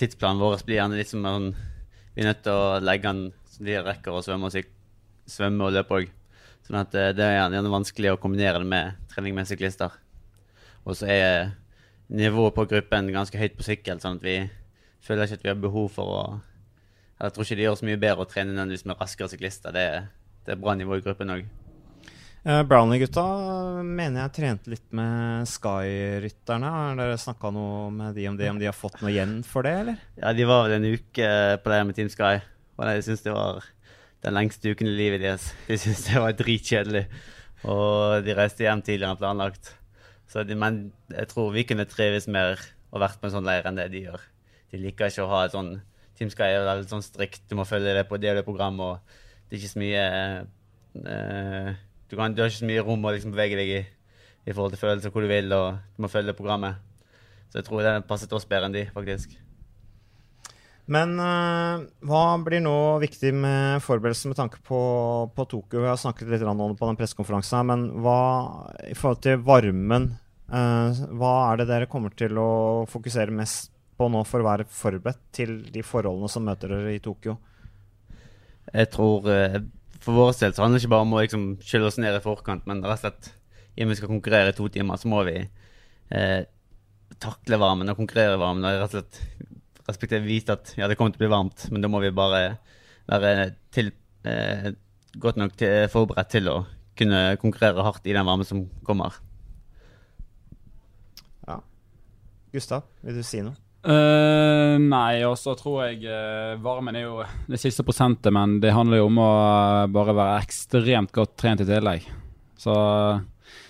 tidsplanen 0.00 0.42
vår 0.42 0.60
blir 0.66 0.82
gjerne 0.82 0.98
litt 0.98 1.12
som 1.12 1.24
en 1.30 1.54
vi 2.14 2.22
er 2.22 2.30
nødt 2.30 2.44
til 2.46 2.54
å 2.54 2.78
legge 2.78 3.10
den 3.10 3.32
så 3.50 3.64
de 3.66 3.74
rekker 3.82 4.14
å 4.14 4.22
svømme 4.22 4.46
og, 4.46 4.70
svømme 5.30 5.66
og 5.66 5.74
løpe 5.74 5.98
òg. 5.98 6.12
Sånn 6.64 6.78
at 6.78 6.94
eh, 6.98 7.10
det 7.16 7.26
er 7.26 7.36
gjerne 7.40 7.70
vanskelig 7.72 8.14
å 8.14 8.20
kombinere 8.22 8.62
det 8.62 8.70
med 8.70 9.00
trening 9.10 9.34
med 9.36 9.48
syklister. 9.50 9.94
Og 10.86 10.98
så 10.98 11.08
er 11.10 11.52
nivået 12.06 12.54
på 12.54 12.66
gruppen 12.70 13.10
ganske 13.14 13.38
høyt 13.40 13.56
på 13.58 13.66
sykkel, 13.66 13.98
sånn 14.02 14.20
at 14.20 14.26
vi 14.26 14.36
føler 15.04 15.26
ikke 15.26 15.40
at 15.40 15.46
vi 15.46 15.52
har 15.52 15.62
behov 15.62 15.90
for 15.94 16.18
å 16.18 16.24
Jeg 17.14 17.30
tror 17.30 17.46
ikke 17.46 17.56
det 17.56 17.62
gjør 17.62 17.76
så 17.78 17.86
mye 17.86 17.98
bedre 18.02 18.24
å 18.24 18.28
trene 18.28 18.50
nødvendigvis 18.50 18.88
med 18.90 18.98
raskere 19.00 19.30
syklister. 19.30 19.72
Det, 19.72 19.84
det 20.44 20.52
er 20.54 20.58
bra 20.60 20.74
nivå 20.74 20.98
i 20.98 21.04
gruppen 21.04 21.30
òg. 21.30 21.44
Uh, 22.44 22.60
Brownie-gutta 22.68 23.22
mener 23.88 24.26
jeg 24.26 24.32
trente 24.36 24.68
litt 24.68 24.90
med 24.92 25.46
Sky-rytterne. 25.48 26.72
Har 26.74 26.98
dere 26.98 27.14
snakka 27.16 27.48
noe 27.56 27.86
med 27.88 28.18
de 28.18 28.26
om 28.28 28.34
det, 28.36 28.50
om 28.52 28.58
de 28.60 28.66
har 28.68 28.76
fått 28.76 28.98
noe 29.00 29.14
igjen 29.14 29.38
for 29.48 29.64
det, 29.64 29.72
eller? 29.80 30.02
Ja, 30.18 30.34
de 30.36 30.44
var 30.50 30.66
vel 30.66 30.74
en 30.76 30.84
uke 30.92 31.30
på 31.64 31.72
det 31.72 31.78
med 31.88 31.96
Team 31.96 32.10
Sky, 32.12 32.42
og 32.76 32.90
jeg 32.90 33.06
syns 33.06 33.24
det 33.24 33.32
var 33.32 33.64
den 34.26 34.36
lengste 34.36 34.74
uken 34.74 34.90
i 34.90 34.96
livet 34.98 35.24
deres. 35.24 35.46
De 35.70 35.78
syntes 35.80 36.02
det 36.10 36.20
var 36.20 36.36
dritkjedelig, 36.36 37.02
og 37.64 38.26
de 38.26 38.36
reiste 38.36 38.66
hjem 38.66 38.84
tidligere 38.84 39.16
enn 39.16 39.22
planlagt. 39.22 39.72
De, 40.34 40.58
men 40.60 40.82
jeg 41.14 41.30
tror 41.32 41.48
vi 41.56 41.64
kunne 41.64 41.88
trives 41.88 42.28
mer 42.28 42.60
og 42.92 43.00
vært 43.06 43.22
på 43.22 43.30
en 43.30 43.34
sånn 43.38 43.48
leir 43.48 43.64
enn 43.70 43.80
det 43.80 43.88
de 43.94 44.04
gjør. 44.04 44.28
De 44.68 44.82
liker 44.84 45.08
ikke 45.08 45.24
å 45.24 45.32
ha 45.32 45.40
et 45.46 45.56
sånn 45.56 45.78
Team 46.20 46.28
Sky 46.28 46.50
er 46.50 46.68
veldig 46.68 46.92
sånn 46.92 47.08
strikt, 47.08 47.46
du 47.48 47.56
må 47.56 47.64
følge 47.64 47.96
det 47.96 48.04
på 48.12 48.20
det 48.20 48.34
og 48.34 48.38
det 48.42 48.44
programmet, 48.44 49.00
og 49.00 49.48
det 49.48 49.56
er 49.56 49.62
ikke 49.62 49.72
så 49.72 49.80
mye 49.80 50.04
eh, 51.08 51.82
du, 52.14 52.18
kan, 52.20 52.34
du, 52.34 52.44
har 52.44 52.52
ikke 52.52 52.62
så 52.62 52.70
mye 52.70 52.82
rom 52.86 53.02
å 53.02 53.12
liksom 53.16 53.34
bevege 53.34 53.58
deg 53.58 53.70
i 53.74 53.84
i 54.44 54.52
forhold 54.52 54.74
til 54.74 54.82
følelser 54.82 55.12
hvor 55.12 55.24
du 55.24 55.30
vil, 55.30 55.52
og 55.56 55.78
du 55.96 56.04
må 56.04 56.10
følge 56.12 56.36
programmet. 56.36 56.76
Så 57.48 57.58
jeg 57.60 57.66
tror 57.68 57.84
det 57.84 57.94
passet 58.08 58.32
oss 58.36 58.46
bedre 58.48 58.68
enn 58.68 58.76
de, 58.76 58.82
faktisk. 58.92 59.32
Men 60.84 61.14
uh, 61.16 61.84
hva 62.04 62.24
blir 62.44 62.60
nå 62.60 62.76
viktig 63.00 63.30
med 63.32 63.80
forberedelsen 63.84 64.34
med 64.34 64.36
tanke 64.36 64.60
på, 64.68 64.80
på 65.32 65.46
Tokyo? 65.48 65.80
Vi 65.80 65.88
har 65.88 66.00
snakket 66.00 66.28
litt 66.28 66.44
om 66.44 66.60
det 66.60 66.76
på 66.80 66.90
den 66.90 66.98
pressekonferansen, 67.00 67.70
men 67.70 67.86
hva 68.04 68.18
i 68.84 68.92
forhold 68.92 69.22
til 69.24 69.40
varmen 69.46 70.10
uh, 70.52 70.92
Hva 71.16 71.32
er 71.46 71.62
det 71.62 71.70
dere 71.70 71.88
kommer 71.88 72.12
til 72.12 72.36
å 72.36 72.50
fokusere 72.90 73.32
mest 73.32 73.72
på 73.96 74.10
nå 74.12 74.26
for 74.28 74.44
å 74.44 74.48
være 74.50 74.68
forberedt 74.68 75.22
til 75.32 75.56
de 75.72 75.80
forholdene 75.86 76.28
som 76.28 76.44
møter 76.44 76.76
dere 76.76 76.98
i 76.98 77.00
Tokyo? 77.00 77.38
Jeg 78.68 78.92
tror 78.92 79.24
uh, 79.30 79.56
For 80.04 80.16
vår 80.16 80.34
del 80.36 80.52
så 80.52 80.64
handler 80.64 80.78
det 80.78 80.84
ikke 80.84 80.94
bare 80.94 81.06
om 81.06 81.16
å 81.16 81.22
liksom, 81.22 81.44
skylle 81.64 81.88
oss 81.88 82.00
ned 82.02 82.16
i 82.18 82.22
forkant, 82.24 82.66
men 82.68 82.84
rett 82.84 83.00
og 83.00 83.06
slett 83.06 83.32
i 83.74 83.82
og 83.82 83.88
med 83.88 83.94
vi 83.94 84.00
skal 84.02 84.10
konkurrere 84.12 84.52
i 84.52 84.56
to 84.56 84.68
timer, 84.70 85.00
så 85.00 85.10
må 85.10 85.24
vi 85.26 85.38
takle 87.22 87.58
varmen 87.60 87.90
og 87.90 87.98
konkurrere 87.98 88.38
varmen. 88.40 88.64
og 88.64 88.82
rett 88.82 88.94
og 88.94 89.00
slett 89.00 89.44
respektive 89.88 90.24
vite 90.24 90.56
at 90.56 90.72
ja, 90.78 90.88
det 90.88 90.96
kommer 90.96 91.14
til 91.14 91.20
å 91.20 91.24
bli 91.24 91.34
varmt, 91.34 91.66
men 91.72 91.84
da 91.84 91.90
må 91.92 92.00
vi 92.04 92.14
bare 92.14 92.56
være 93.10 93.50
til, 93.74 93.92
eh, 94.24 94.72
godt 95.20 95.40
nok 95.40 95.56
til, 95.60 95.88
forberedt 95.92 96.32
til 96.32 96.48
å 96.48 96.56
kunne 96.96 97.36
konkurrere 97.42 97.84
hardt 97.84 98.06
i 98.06 98.14
den 98.16 98.26
varmen 98.26 98.48
som 98.48 98.64
kommer. 98.86 99.18
Ja. 101.46 101.60
Gustav, 102.54 102.88
vil 103.02 103.20
du 103.20 103.26
si 103.26 103.42
noe? 103.44 103.58
Uh, 103.84 104.80
nei, 104.80 105.20
og 105.28 105.34
så 105.36 105.52
tror 105.58 105.82
jeg 105.84 106.06
uh, 106.08 106.56
varmen 106.64 106.96
er 106.96 107.04
jo 107.04 107.18
det 107.52 107.60
siste 107.60 107.84
prosentet, 107.84 108.32
men 108.32 108.56
det 108.62 108.72
handler 108.72 109.02
jo 109.02 109.10
om 109.10 109.20
å 109.20 109.28
uh, 109.28 109.92
bare 109.92 110.14
være 110.16 110.38
ekstremt 110.40 111.12
godt 111.12 111.34
trent 111.40 111.60
i 111.60 111.68
tillegg. 111.68 112.06
Så 112.56 112.72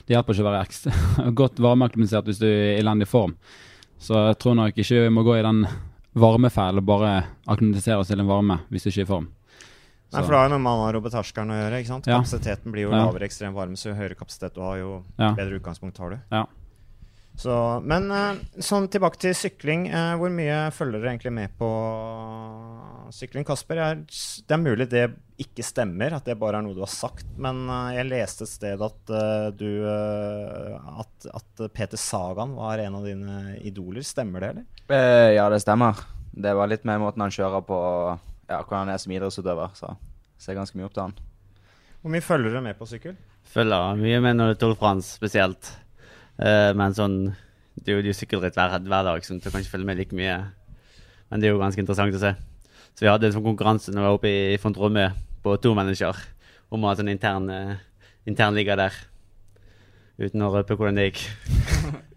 det 0.06 0.14
hjelper 0.14 0.37
ikke 0.37 0.47
å 0.47 0.52
være 0.52 1.33
godt 1.40 1.59
varmeaklimatisert 1.64 2.30
hvis 2.30 2.42
du 2.42 2.47
er 2.47 2.76
i 2.76 2.78
elendig 2.78 3.11
form. 3.11 3.35
Så 3.99 4.28
jeg 4.28 4.38
tror 4.38 4.59
nok 4.61 4.78
ikke 4.78 5.06
vi 5.06 5.12
må 5.16 5.25
gå 5.26 5.38
i 5.40 5.44
den 5.44 5.64
varmefæl 6.14 6.78
og 6.78 6.87
bare 6.87 7.14
akklimatisere 7.50 7.99
oss 7.99 8.12
til 8.12 8.23
en 8.23 8.30
varme 8.30 8.61
hvis 8.71 8.87
du 8.87 8.92
ikke 8.92 9.02
er 9.02 9.09
i 9.09 9.12
form. 9.16 9.30
Nei, 10.14 10.21
for 10.23 10.30
Det 10.30 10.38
har 10.38 10.47
jo 10.47 10.52
noe 10.52 10.62
med 10.62 10.76
anarobeterskelen 10.78 11.50
å 11.50 11.56
gjøre. 11.59 11.78
ikke 11.83 11.90
sant? 11.90 12.06
Kapasiteten 12.06 12.75
blir 12.75 12.87
jo 12.87 12.92
ja. 12.92 13.00
lavere 13.02 13.26
ekstrem 13.26 13.56
varme, 13.56 13.75
så 13.80 13.90
jo 13.90 13.97
høyere 13.99 14.14
kapasitet 14.18 14.54
du 14.54 14.61
har, 14.62 14.76
jo 14.78 14.90
ja. 15.18 15.33
bedre 15.35 15.59
utgangspunkt 15.59 15.99
har 15.99 16.14
du. 16.14 16.21
Ja. 16.30 16.44
Så, 17.35 17.55
men 17.83 18.07
uh, 18.14 18.38
sånn 18.62 18.87
tilbake 18.93 19.19
til 19.21 19.35
sykling. 19.37 19.88
Uh, 19.91 20.14
hvor 20.21 20.31
mye 20.33 20.69
følger 20.75 21.00
dere 21.00 21.14
egentlig 21.14 21.35
med 21.35 21.55
på 21.59 21.69
sykling? 23.14 23.47
Kasper, 23.47 23.81
jeg, 23.83 24.05
det 24.47 24.55
er 24.55 24.62
mulig 24.62 24.87
det 24.93 25.05
ikke 25.43 25.67
stemmer, 25.67 26.14
at 26.14 26.29
det 26.29 26.38
bare 26.38 26.61
er 26.61 26.67
noe 26.67 26.76
du 26.76 26.85
har 26.85 26.93
sagt. 26.93 27.26
Men 27.43 27.64
uh, 27.67 27.91
jeg 27.97 28.07
leste 28.07 28.47
et 28.47 28.53
sted 28.53 28.87
at 28.87 29.14
du 29.59 29.69
at, 29.85 31.29
at, 31.35 31.67
Peter 31.75 32.00
Sagan 32.00 32.55
var 32.59 32.83
en 32.83 33.00
av 33.00 33.11
dine 33.11 33.59
idoler. 33.67 34.07
Stemmer 34.07 34.45
det, 34.45 34.55
eller? 34.55 34.71
ja, 35.35 35.49
det 35.50 35.62
stemmer. 35.64 35.99
Det 36.35 36.55
var 36.55 36.71
litt 36.71 36.87
med 36.87 37.03
måten 37.03 37.23
han 37.25 37.35
kjører 37.35 37.62
på, 37.67 37.79
ja, 38.49 38.62
hvordan 38.62 38.85
han 38.85 38.95
er 38.95 39.03
som 39.03 39.14
idrettsutøver. 39.14 39.75
Så 39.79 39.95
ser 40.38 40.59
ganske 40.59 40.79
mye 40.79 40.87
opp 40.87 40.95
til 40.95 41.09
han. 41.09 41.17
Hvor 42.03 42.12
mye 42.12 42.25
følger 42.25 42.55
du 42.55 42.61
med 42.62 42.79
på 42.79 42.87
sykkel? 42.88 43.14
Følger 43.55 43.99
mye 43.99 44.21
med 44.23 44.38
når 44.38 44.53
det 44.53 44.57
er 44.57 44.61
Tour 44.62 44.75
de 44.75 44.81
France 44.81 45.14
spesielt. 45.19 45.71
Uh, 46.35 46.73
men 46.75 46.95
sånn 46.97 47.17
Det 47.79 47.93
er 47.93 48.00
jo, 48.00 48.09
jo 48.09 48.14
sykkelritt 48.17 48.57
hver, 48.59 48.75
hver, 48.83 49.07
dag, 49.07 49.25
så 49.26 49.37
du 49.38 49.47
kan 49.47 49.62
ikke 49.62 49.75
følge 49.76 49.88
med 49.88 49.99
like 49.99 50.17
mye. 50.17 50.37
Men 51.31 51.43
det 51.43 51.49
er 51.49 51.55
jo 51.55 51.62
ganske 51.62 51.83
interessant 51.83 52.14
å 52.14 52.23
se. 52.23 52.35
Så 52.95 53.03
vi 53.03 53.11
hadde 53.11 53.29
en 53.29 53.35
sånn 53.35 53.47
konkurranse 53.47 53.93
når 53.93 54.00
vi 54.00 54.07
var 54.07 54.19
oppe 54.19 54.31
i 54.31 54.61
Fontromé 54.62 55.09
på 55.43 55.57
to 55.62 55.75
mennesker 55.75 56.21
om 56.75 56.85
å 56.85 56.91
ha 56.91 56.97
sånn 56.99 57.11
intern, 57.11 57.50
uh, 57.50 57.75
internliga 58.31 58.79
der. 58.79 58.99
Uten 60.23 60.47
å 60.47 60.53
røpe 60.55 60.79
hvordan 60.79 61.00
det 61.00 61.11
gikk. 61.11 61.25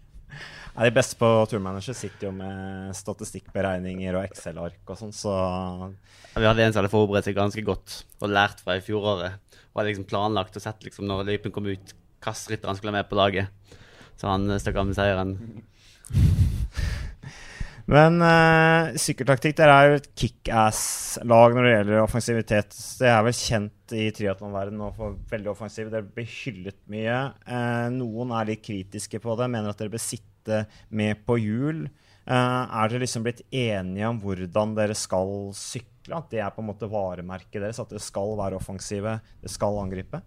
Ja, 0.78 0.84
de 0.86 0.94
beste 0.94 1.16
på 1.18 1.26
turmanager 1.50 1.96
sitter 1.98 2.28
jo 2.28 2.30
med 2.36 2.92
statistikkberegninger 2.94 4.14
og 4.14 4.28
Excel-ark 4.28 4.92
og 4.92 5.00
sånn, 5.00 5.10
så 5.10 5.32
ja, 5.34 5.88
Vi 6.36 6.46
hadde 6.46 6.62
en 6.62 6.70
som 6.70 6.78
hadde 6.78 6.92
forberedt 6.92 7.26
seg 7.26 7.34
ganske 7.34 7.64
godt 7.66 7.96
og 8.22 8.30
lært 8.30 8.62
fra 8.62 8.76
i 8.78 8.84
fjoråret. 8.86 9.40
Og 9.72 9.80
hadde 9.80 9.90
liksom 9.90 10.06
planlagt 10.06 10.54
og 10.54 10.62
sett 10.62 10.86
liksom 10.86 11.10
når 11.10 11.24
løypen 11.32 11.50
kom 11.56 11.66
ut, 11.66 11.96
hvilke 12.22 12.52
rytter 12.52 12.70
han 12.70 12.78
skulle 12.78 12.94
ha 12.94 13.00
med 13.00 13.10
på 13.10 13.18
laget. 13.18 13.74
Så 14.18 14.30
han 14.30 14.50
stakk 14.58 14.80
av 14.80 14.88
med 14.90 14.98
seieren. 14.98 15.36
Men 17.88 18.18
uh, 18.20 18.92
sykkeltaktikk 19.00 19.54
dere 19.56 19.74
er 19.74 19.86
jo 19.88 19.98
et 20.02 20.08
kickass-lag 20.20 21.54
når 21.56 21.64
det 21.64 21.70
gjelder 21.72 22.02
offensivitet. 22.02 22.76
Det 23.00 23.08
er 23.08 23.22
vel 23.24 23.36
kjent 23.38 23.94
i 23.96 24.10
triatlonverdenen 24.12 24.92
for 24.96 25.16
veldig 25.30 25.54
offensiv. 25.54 25.88
Dere 25.92 26.04
blir 26.04 26.28
hyllet 26.28 26.76
mye. 26.92 27.16
Uh, 27.48 27.88
noen 27.94 28.34
er 28.36 28.50
litt 28.50 28.66
kritiske 28.66 29.22
på 29.24 29.38
det, 29.40 29.48
mener 29.54 29.72
at 29.72 29.80
dere 29.80 29.94
bør 29.94 30.04
sitte 30.04 30.66
med 30.92 31.24
på 31.24 31.38
hjul. 31.40 31.86
Uh, 32.28 32.66
er 32.66 32.92
dere 32.92 33.06
liksom 33.06 33.24
blitt 33.24 33.40
enige 33.48 34.10
om 34.12 34.20
hvordan 34.20 34.76
dere 34.76 34.98
skal 34.98 35.32
sykle? 35.56 36.18
At 36.18 36.28
det 36.34 36.44
er 36.44 36.52
på 36.52 36.60
en 36.60 36.68
måte 36.68 36.90
varemerket 36.92 37.62
deres? 37.62 37.80
At 37.80 37.88
dere 37.94 38.04
skal 38.04 38.36
være 38.36 38.60
offensive, 38.60 39.16
dere 39.40 39.54
skal 39.54 39.80
angripe? 39.80 40.20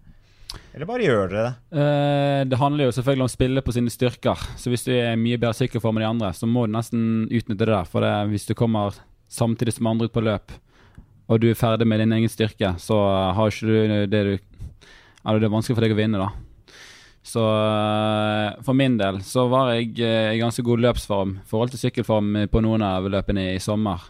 Eller 0.72 0.88
bare 0.88 1.04
gjør 1.04 1.30
dere 1.30 1.44
det? 1.44 1.52
Uh, 1.76 2.40
det 2.48 2.58
handler 2.60 2.88
jo 2.88 2.94
selvfølgelig 2.96 3.24
om 3.24 3.30
å 3.30 3.32
spille 3.32 3.64
på 3.64 3.74
sine 3.76 3.92
styrker. 3.92 4.44
Så 4.60 4.72
hvis 4.72 4.86
du 4.86 4.92
er 4.94 5.18
mye 5.20 5.40
bedre 5.40 5.56
sykkelform 5.58 5.98
enn 5.98 6.04
de 6.04 6.10
andre, 6.10 6.30
så 6.36 6.48
må 6.48 6.66
du 6.66 6.74
nesten 6.74 7.02
utnytte 7.28 7.64
det 7.64 7.72
der. 7.72 7.88
For 7.88 8.04
det, 8.04 8.12
hvis 8.32 8.48
du 8.48 8.54
kommer 8.58 8.96
samtidig 9.32 9.76
som 9.76 9.90
andre 9.90 10.08
ut 10.08 10.14
på 10.14 10.24
løp, 10.24 10.54
og 11.32 11.40
du 11.40 11.50
er 11.50 11.58
ferdig 11.58 11.88
med 11.88 12.02
din 12.02 12.14
egen 12.16 12.32
styrke, 12.32 12.74
så 12.82 12.98
har 13.36 13.52
ikke 13.52 13.68
du 13.68 14.06
det 14.12 14.24
du 14.28 14.32
Eller 15.22 15.38
det 15.38 15.46
er 15.46 15.52
vanskelig 15.54 15.76
for 15.76 15.84
deg 15.86 15.92
å 15.94 16.00
vinne, 16.00 16.18
da. 16.18 16.32
Så 17.22 17.42
uh, 17.46 18.58
for 18.66 18.74
min 18.74 18.96
del 18.98 19.20
så 19.22 19.44
var 19.46 19.76
jeg 19.76 19.92
uh, 20.02 20.32
i 20.34 20.40
ganske 20.40 20.64
god 20.66 20.82
løpsform 20.82 21.36
i 21.38 21.44
forhold 21.46 21.70
til 21.70 21.84
sykkelform 21.84 22.48
på 22.50 22.62
noen 22.64 22.82
av 22.82 23.06
løpene 23.06 23.52
i 23.52 23.60
sommer. 23.62 24.02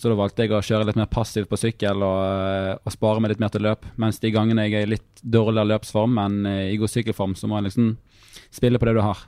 Så 0.00 0.08
da 0.08 0.16
valgte 0.16 0.46
jeg 0.46 0.54
å 0.56 0.62
kjøre 0.64 0.86
litt 0.88 0.96
mer 0.96 1.10
passivt 1.12 1.50
på 1.50 1.58
sykkel 1.60 2.00
og, 2.06 2.20
eh, 2.24 2.72
og 2.80 2.94
spare 2.94 3.20
meg 3.20 3.34
litt 3.34 3.42
mer 3.42 3.52
til 3.52 3.66
løp. 3.66 3.84
Mens 4.00 4.20
de 4.22 4.30
gangene 4.32 4.64
jeg 4.64 4.78
er 4.78 4.86
i 4.86 4.94
litt 4.94 5.20
dårligere 5.20 5.74
løpsform, 5.74 6.14
men 6.16 6.48
eh, 6.48 6.70
i 6.72 6.78
god 6.80 6.92
sykkelform, 6.92 7.36
så 7.36 7.50
må 7.50 7.58
jeg 7.58 7.68
liksom 7.68 7.92
spille 8.48 8.80
på 8.80 8.88
det 8.88 8.96
du 8.96 9.02
har. 9.04 9.20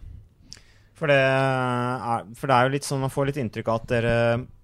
For 0.97 1.11
det, 1.13 1.19
er, 1.19 2.25
for 2.39 2.49
det 2.49 2.57
er 2.57 2.65
jo 2.65 2.73
litt 2.77 2.87
sånn 2.87 3.03
man 3.03 3.13
får 3.13 3.29
litt 3.29 3.41
inntrykk 3.43 3.69
av 3.69 3.81
at 3.83 3.89
dere 3.91 4.17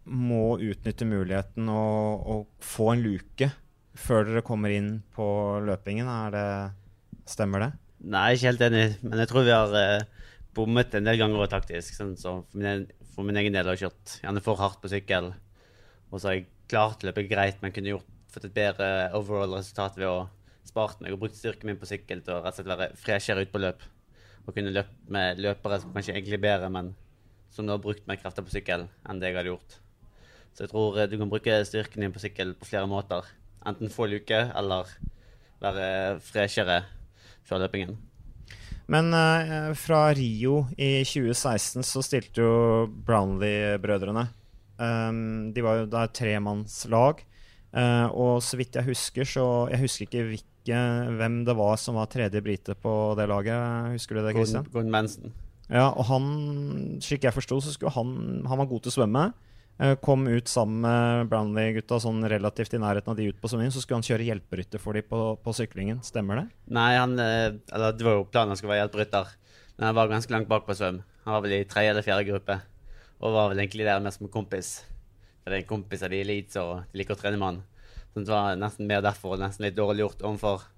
må 0.08 0.56
utnytte 0.64 1.04
muligheten 1.08 1.68
og, 1.68 2.28
og 2.32 2.64
få 2.64 2.92
en 2.94 3.02
luke 3.04 3.50
før 3.98 4.28
dere 4.28 4.44
kommer 4.46 4.72
inn 4.72 4.92
på 5.12 5.26
løpingen. 5.66 6.08
Det, 6.32 6.46
stemmer 7.28 7.66
det? 7.66 7.70
Nei, 8.08 8.30
ikke 8.36 8.52
helt 8.52 8.64
enig. 8.68 8.86
Men 9.02 9.20
jeg 9.20 9.30
tror 9.32 9.44
vi 9.44 9.52
har 9.52 9.76
eh, 9.76 10.30
bommet 10.56 10.94
en 10.96 11.10
del 11.10 11.20
ganger 11.20 11.50
taktisk. 11.52 11.98
Sånn, 11.98 12.16
så 12.16 12.38
for, 12.46 12.62
min, 12.62 12.86
for 13.12 13.28
min 13.28 13.42
egen 13.42 13.56
del 13.56 13.68
har 13.68 13.76
jeg 13.76 13.88
kjørt 13.88 14.16
gjerne 14.22 14.44
for 14.44 14.62
hardt 14.62 14.80
på 14.80 14.92
sykkel. 14.92 15.32
Og 16.08 16.20
så 16.20 16.30
har 16.30 16.38
jeg 16.38 16.48
klart 16.70 17.04
løpet 17.04 17.28
greit, 17.30 17.60
men 17.62 17.74
kunne 17.74 17.94
gjort, 17.94 18.08
fått 18.32 18.48
et 18.48 18.56
bedre 18.56 18.88
overall 19.16 19.58
resultat 19.58 19.96
ved 19.98 20.08
å 20.08 20.28
spart 20.68 21.00
meg 21.00 21.14
og 21.14 21.22
brukt 21.22 21.36
styrken 21.38 21.70
min 21.70 21.80
på 21.80 21.88
sykkel 21.88 22.20
til 22.24 22.36
å 22.36 22.42
rett 22.44 22.54
og 22.54 22.60
slett 22.60 22.72
være 22.72 22.88
freshere 23.00 23.44
ut 23.44 23.52
på 23.52 23.62
løp. 23.62 23.84
Og 24.46 24.54
kunne 24.56 24.72
løpe 24.72 25.12
med 25.12 25.40
løpere 25.44 25.80
som 25.82 25.92
kanskje 25.92 26.14
egentlig 26.16 26.40
bedre, 26.44 26.70
men 26.72 26.94
som 27.52 27.66
nå 27.66 27.76
har 27.76 27.84
brukt 27.84 28.06
mer 28.08 28.20
krefter 28.20 28.44
på 28.44 28.52
sykkel 28.52 28.86
enn 29.08 29.20
det 29.20 29.30
jeg 29.30 29.38
hadde 29.40 29.52
gjort. 29.52 29.78
Så 30.52 30.64
jeg 30.64 30.72
tror 30.72 30.98
eh, 30.98 31.08
du 31.08 31.16
kan 31.20 31.30
bruke 31.30 31.60
styrken 31.68 32.04
din 32.04 32.14
på 32.14 32.22
sykkel 32.22 32.54
på 32.58 32.68
flere 32.68 32.88
måter. 32.90 33.26
Enten 33.68 33.92
få 33.92 34.08
luke 34.08 34.38
eller 34.56 34.92
være 35.62 35.88
freshere 36.24 36.82
før 37.48 37.64
løpingen. 37.64 37.96
Men 38.88 39.12
uh, 39.12 39.74
fra 39.76 40.08
Rio 40.16 40.62
i 40.80 41.02
2016 41.04 41.84
så 41.84 42.02
stilte 42.04 42.44
jo 42.44 42.52
Brownlee-brødrene. 42.88 44.24
Um, 44.78 45.50
de 45.54 45.64
var 45.64 45.80
jo 45.80 45.88
da 45.90 46.04
et 46.06 46.14
tremannslag. 46.14 47.24
Uh, 47.74 48.06
og 48.14 48.38
så 48.40 48.56
vidt 48.56 48.78
jeg 48.78 48.86
husker, 48.86 49.26
så 49.28 49.44
Jeg 49.68 49.82
husker 49.82 50.06
ikke 50.06 50.24
hvilke, 50.30 50.78
hvem 51.18 51.42
det 51.44 51.56
var 51.56 51.76
som 51.76 51.98
var 52.00 52.08
tredje 52.08 52.40
brite 52.44 52.76
på 52.78 52.94
det 53.18 53.28
laget. 53.28 53.92
Husker 53.98 54.16
du 54.18 54.22
det, 54.24 54.36
Christian? 54.36 54.70
Gordon 54.72 54.94
Manson. 54.94 55.34
Ja, 55.68 55.90
og 55.90 56.06
han, 56.08 56.30
slik 57.04 57.26
jeg 57.26 57.36
forsto, 57.36 57.58
så 57.60 57.74
skulle 57.74 57.92
han 57.92 58.46
Han 58.48 58.60
var 58.62 58.70
god 58.70 58.86
til 58.86 58.94
å 58.94 58.96
svømme. 59.00 59.26
Uh, 59.78 59.94
kom 60.02 60.24
ut 60.26 60.48
sammen 60.50 60.80
med 60.82 61.28
Brownlee-gutta 61.30 62.00
sånn 62.02 62.24
relativt 62.30 62.72
i 62.74 62.80
nærheten 62.82 63.12
av 63.12 63.18
de 63.18 63.28
ut 63.28 63.38
på 63.38 63.50
svømming. 63.50 63.74
Så 63.74 63.82
skulle 63.82 64.00
han 64.00 64.08
kjøre 64.08 64.30
hjelperytter 64.30 64.82
for 64.82 64.96
dem 64.96 65.06
på, 65.06 65.20
på, 65.42 65.54
syklingen. 65.54 66.00
Stemmer 66.06 66.40
det? 66.40 66.46
Nei, 66.74 66.90
han 66.98 67.14
eh, 67.22 67.60
Eller 67.74 67.94
det 67.94 68.06
var 68.06 68.18
jo 68.18 68.26
planen 68.30 68.54
han 68.54 68.58
skulle 68.58 68.74
være 68.74 68.86
hjelperytter. 68.86 69.36
Men 69.76 69.90
han 69.90 70.00
var 70.00 70.10
ganske 70.10 70.34
langt 70.34 70.50
bak 70.50 70.66
på 70.66 70.74
svøm. 70.74 71.04
Han 71.26 71.36
var 71.36 71.44
vel 71.44 71.60
i 71.60 71.68
tredje 71.68 71.92
eller 71.92 72.06
fjerde 72.06 72.26
gruppe. 72.26 72.58
Og 73.18 73.34
var 73.34 73.50
vel 73.50 73.64
egentlig 73.64 73.86
der 73.88 74.02
mest 74.02 74.20
som 74.20 74.30
kompis. 74.30 74.78
For 75.42 75.50
det 75.50 75.58
er 75.58 75.64
en 75.64 75.70
kompis 75.70 76.04
av 76.06 76.12
de 76.12 76.20
elite, 76.22 76.62
og 76.62 76.84
de 76.92 77.00
liker 77.00 77.16
å 77.16 77.20
trene 77.20 77.40
med 77.40 77.48
han. 77.48 77.62
Så 78.12 78.22
det 78.22 78.34
var 78.34 78.58
nesten 78.60 78.88
mer 78.90 79.02
derfor, 79.04 79.34
og 79.34 79.42
nesten 79.42 79.66
litt 79.66 79.76
dårlig 79.78 80.04
gjort 80.04 80.24
overfor 80.26 80.68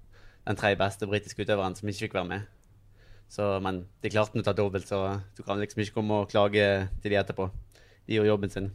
den 0.47 0.57
tredje 0.57 0.79
beste 0.79 1.09
britiske 1.09 1.45
utøveren 1.45 1.77
som 1.77 1.89
ikke 1.89 2.07
fikk 2.07 2.17
være 2.17 2.29
med. 2.31 2.49
Så, 3.31 3.45
men 3.63 3.85
de 4.03 4.11
klarte 4.11 4.41
å 4.41 4.45
ta 4.45 4.53
dobbelt, 4.57 4.89
så 4.89 5.21
du 5.37 5.43
kan 5.45 5.61
liksom 5.61 5.83
ikke 5.83 5.99
komme 6.01 6.23
og 6.23 6.31
klage 6.33 6.65
til 7.03 7.13
de 7.13 7.19
etterpå. 7.21 7.47
De 8.09 8.17
gjorde 8.17 8.31
jobben 8.33 8.53
sin. 8.53 8.71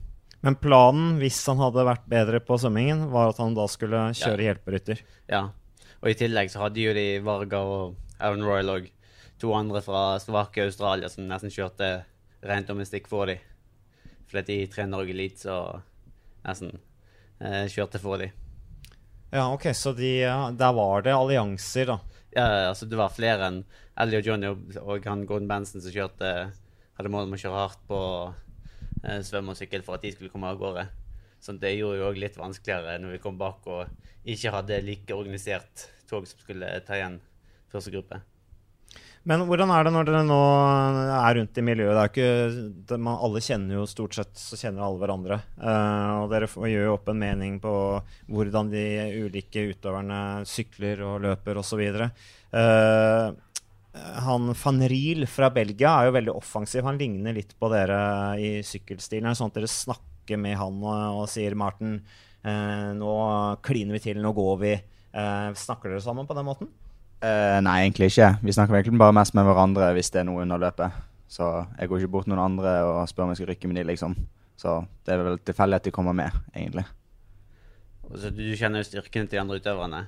Men 0.46 0.56
planen, 0.60 1.16
hvis 1.20 1.42
han 1.50 1.60
hadde 1.60 1.84
vært 1.88 2.06
bedre 2.08 2.40
på 2.44 2.56
svømmingen, 2.60 3.08
var 3.12 3.32
at 3.32 3.40
han 3.42 3.56
da 3.56 3.66
skulle 3.68 4.06
kjøre 4.16 4.40
ja. 4.40 4.52
hjelperytter? 4.52 5.02
Ja. 5.32 5.42
Og 6.02 6.12
i 6.12 6.16
tillegg 6.16 6.52
så 6.52 6.62
hadde 6.62 6.84
jo 6.84 6.94
de 6.96 7.06
Varga 7.24 7.60
og 7.66 7.96
Aaron 8.20 8.44
Royal 8.46 8.72
og 8.76 8.88
to 9.40 9.52
andre 9.56 9.82
fra 9.84 10.04
Slovakia 10.22 10.64
og 10.64 10.70
Australia 10.70 11.10
som 11.12 11.26
nesten 11.28 11.52
kjørte 11.52 11.90
rent 12.46 12.70
om 12.72 12.80
en 12.80 12.88
stikk 12.88 13.10
for 13.10 13.28
dem. 13.28 13.42
Fordi 14.30 14.44
de 14.48 14.70
trener 14.72 15.02
òg 15.02 15.12
elite, 15.12 15.46
så 15.46 15.80
nesten 16.46 16.74
eh, 17.40 17.64
kjørte 17.70 18.00
for 18.02 18.22
dem. 18.22 18.34
Ja, 19.32 19.48
ok, 19.52 19.68
så 19.74 19.92
de, 19.92 20.20
der 20.56 20.76
var 20.76 21.02
det 21.06 21.14
allianser, 21.14 21.90
da. 21.90 21.98
Ja, 22.36 22.46
altså 22.68 22.86
det 22.86 22.98
var 23.00 23.14
flere 23.14 23.48
enn 23.48 23.62
Ellie 23.96 24.20
og 24.20 24.26
Johnny 24.28 24.50
og, 24.50 25.06
han 25.08 25.24
Gordon 25.24 25.48
Benson 25.48 25.80
som 25.80 25.94
kjørte 25.94 26.32
hadde 26.96 27.12
mål 27.12 27.28
om 27.28 27.36
å 27.36 27.40
kjøre 27.40 27.62
hardt 27.62 27.82
på 27.88 28.00
eh, 29.04 29.22
svøm 29.24 29.52
og 29.52 29.58
sykkel 29.58 29.84
for 29.86 29.96
at 29.96 30.04
de 30.04 30.12
skulle 30.12 30.32
komme 30.32 30.50
av 30.50 30.60
gårde. 30.60 30.86
Så 31.40 31.54
det 31.60 31.74
gjorde 31.76 32.00
jo 32.00 32.10
òg 32.10 32.20
litt 32.20 32.38
vanskeligere 32.40 32.98
når 33.00 33.16
vi 33.16 33.22
kom 33.24 33.40
bak 33.40 33.66
og 33.72 34.28
ikke 34.28 34.52
hadde 34.54 34.82
like 34.84 35.16
organisert 35.16 35.88
tog 36.10 36.26
som 36.28 36.40
skulle 36.42 36.70
ta 36.86 36.98
igjen 36.98 37.20
første 37.72 37.92
gruppe. 37.94 38.20
Men 39.26 39.42
hvordan 39.48 39.72
er 39.74 39.86
det 39.86 39.90
når 39.90 40.06
dere 40.06 40.22
nå 40.22 40.42
er 41.16 41.34
rundt 41.40 41.58
i 41.58 41.62
miljøet? 41.66 41.96
Det 41.96 42.02
er 42.02 42.10
ikke, 42.12 42.66
det, 42.86 42.98
man, 43.02 43.16
alle 43.26 43.42
kjenner 43.42 43.80
jo 43.80 43.88
stort 43.90 44.14
sett 44.14 44.38
så 44.38 44.58
kjenner 44.60 44.84
alle 44.86 45.00
hverandre. 45.00 45.40
Uh, 45.58 46.12
og 46.22 46.30
dere 46.30 46.46
gjør 46.46 46.86
jo 46.86 46.92
opp 46.94 47.10
en 47.10 47.18
mening 47.24 47.56
på 47.62 47.72
hvordan 48.30 48.70
de 48.70 48.84
ulike 49.24 49.64
utøverne 49.72 50.20
sykler 50.46 51.02
og 51.08 51.26
løper 51.26 51.58
osv. 51.58 51.82
Uh, 52.54 53.34
han 54.22 54.48
van 54.62 54.80
Riel 54.92 55.26
fra 55.26 55.50
Belgia 55.50 55.96
er 55.96 56.06
jo 56.06 56.16
veldig 56.20 56.36
offensiv. 56.36 56.86
Han 56.86 57.02
ligner 57.02 57.34
litt 57.34 57.56
på 57.58 57.72
dere 57.74 57.98
i 58.38 58.54
sykkelstilen. 58.62 59.26
Er 59.26 59.34
det 59.34 59.42
sånn 59.42 59.50
at 59.50 59.58
dere 59.58 59.74
snakker 59.74 60.38
med 60.38 60.54
han 60.62 60.78
og, 60.86 61.22
og 61.24 61.30
sier 61.34 61.58
Marten, 61.58 61.98
uh, 62.46 62.94
nå 62.94 63.12
kliner 63.66 63.98
vi 63.98 64.06
til, 64.06 64.22
nå 64.22 64.36
går 64.38 64.58
vi. 64.62 64.74
Uh, 65.10 65.50
snakker 65.58 65.90
dere 65.90 66.06
sammen 66.06 66.30
på 66.30 66.38
den 66.38 66.46
måten? 66.46 66.76
Uh, 67.24 67.58
nei, 67.64 67.86
egentlig 67.86 68.10
ikke. 68.12 68.34
Vi 68.44 68.52
snakker 68.52 68.76
egentlig 68.76 69.00
bare 69.00 69.14
mest 69.16 69.34
med 69.36 69.46
hverandre 69.48 69.88
hvis 69.96 70.10
det 70.12 70.20
er 70.20 70.26
noe 70.28 70.42
under 70.44 70.60
løpet. 70.60 70.98
Så 71.32 71.46
jeg 71.78 71.88
går 71.88 72.02
ikke 72.02 72.12
bort 72.12 72.28
noen 72.30 72.42
andre 72.42 72.74
og 72.86 72.98
spør 73.08 73.26
om 73.26 73.32
jeg 73.32 73.40
skal 73.40 73.50
rykke 73.50 73.70
med 73.70 73.80
de, 73.80 73.86
liksom. 73.88 74.14
Så 74.60 74.78
det 75.04 75.14
er 75.14 75.24
vel 75.24 75.40
tilfeldig 75.44 75.80
at 75.80 75.88
de 75.88 75.92
kommer 75.94 76.16
med, 76.16 76.36
egentlig. 76.54 76.84
Altså, 78.10 78.30
du 78.30 78.44
kjenner 78.56 78.80
jo 78.82 78.88
styrkene 78.88 79.26
til 79.26 79.38
de 79.38 79.40
andre 79.42 79.58
utøverne, 79.60 80.02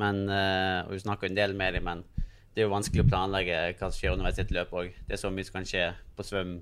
men, 0.00 0.24
uh, 0.32 0.88
og 0.88 0.96
du 0.96 1.04
snakker 1.04 1.28
en 1.28 1.38
del 1.38 1.54
med 1.56 1.76
dem, 1.76 1.86
men 1.86 2.02
det 2.54 2.64
er 2.64 2.66
jo 2.66 2.72
vanskelig 2.72 3.04
å 3.04 3.10
planlegge 3.12 3.60
hva 3.78 3.90
som 3.90 4.00
skjer 4.00 4.16
underveis 4.16 4.40
i 4.40 4.44
et 4.46 4.56
løp 4.56 4.72
òg. 4.74 4.90
Det 5.06 5.14
er 5.14 5.20
så 5.20 5.30
mye 5.30 5.46
som 5.46 5.60
kan 5.60 5.68
skje 5.68 5.86
på 6.16 6.26
svøm. 6.26 6.58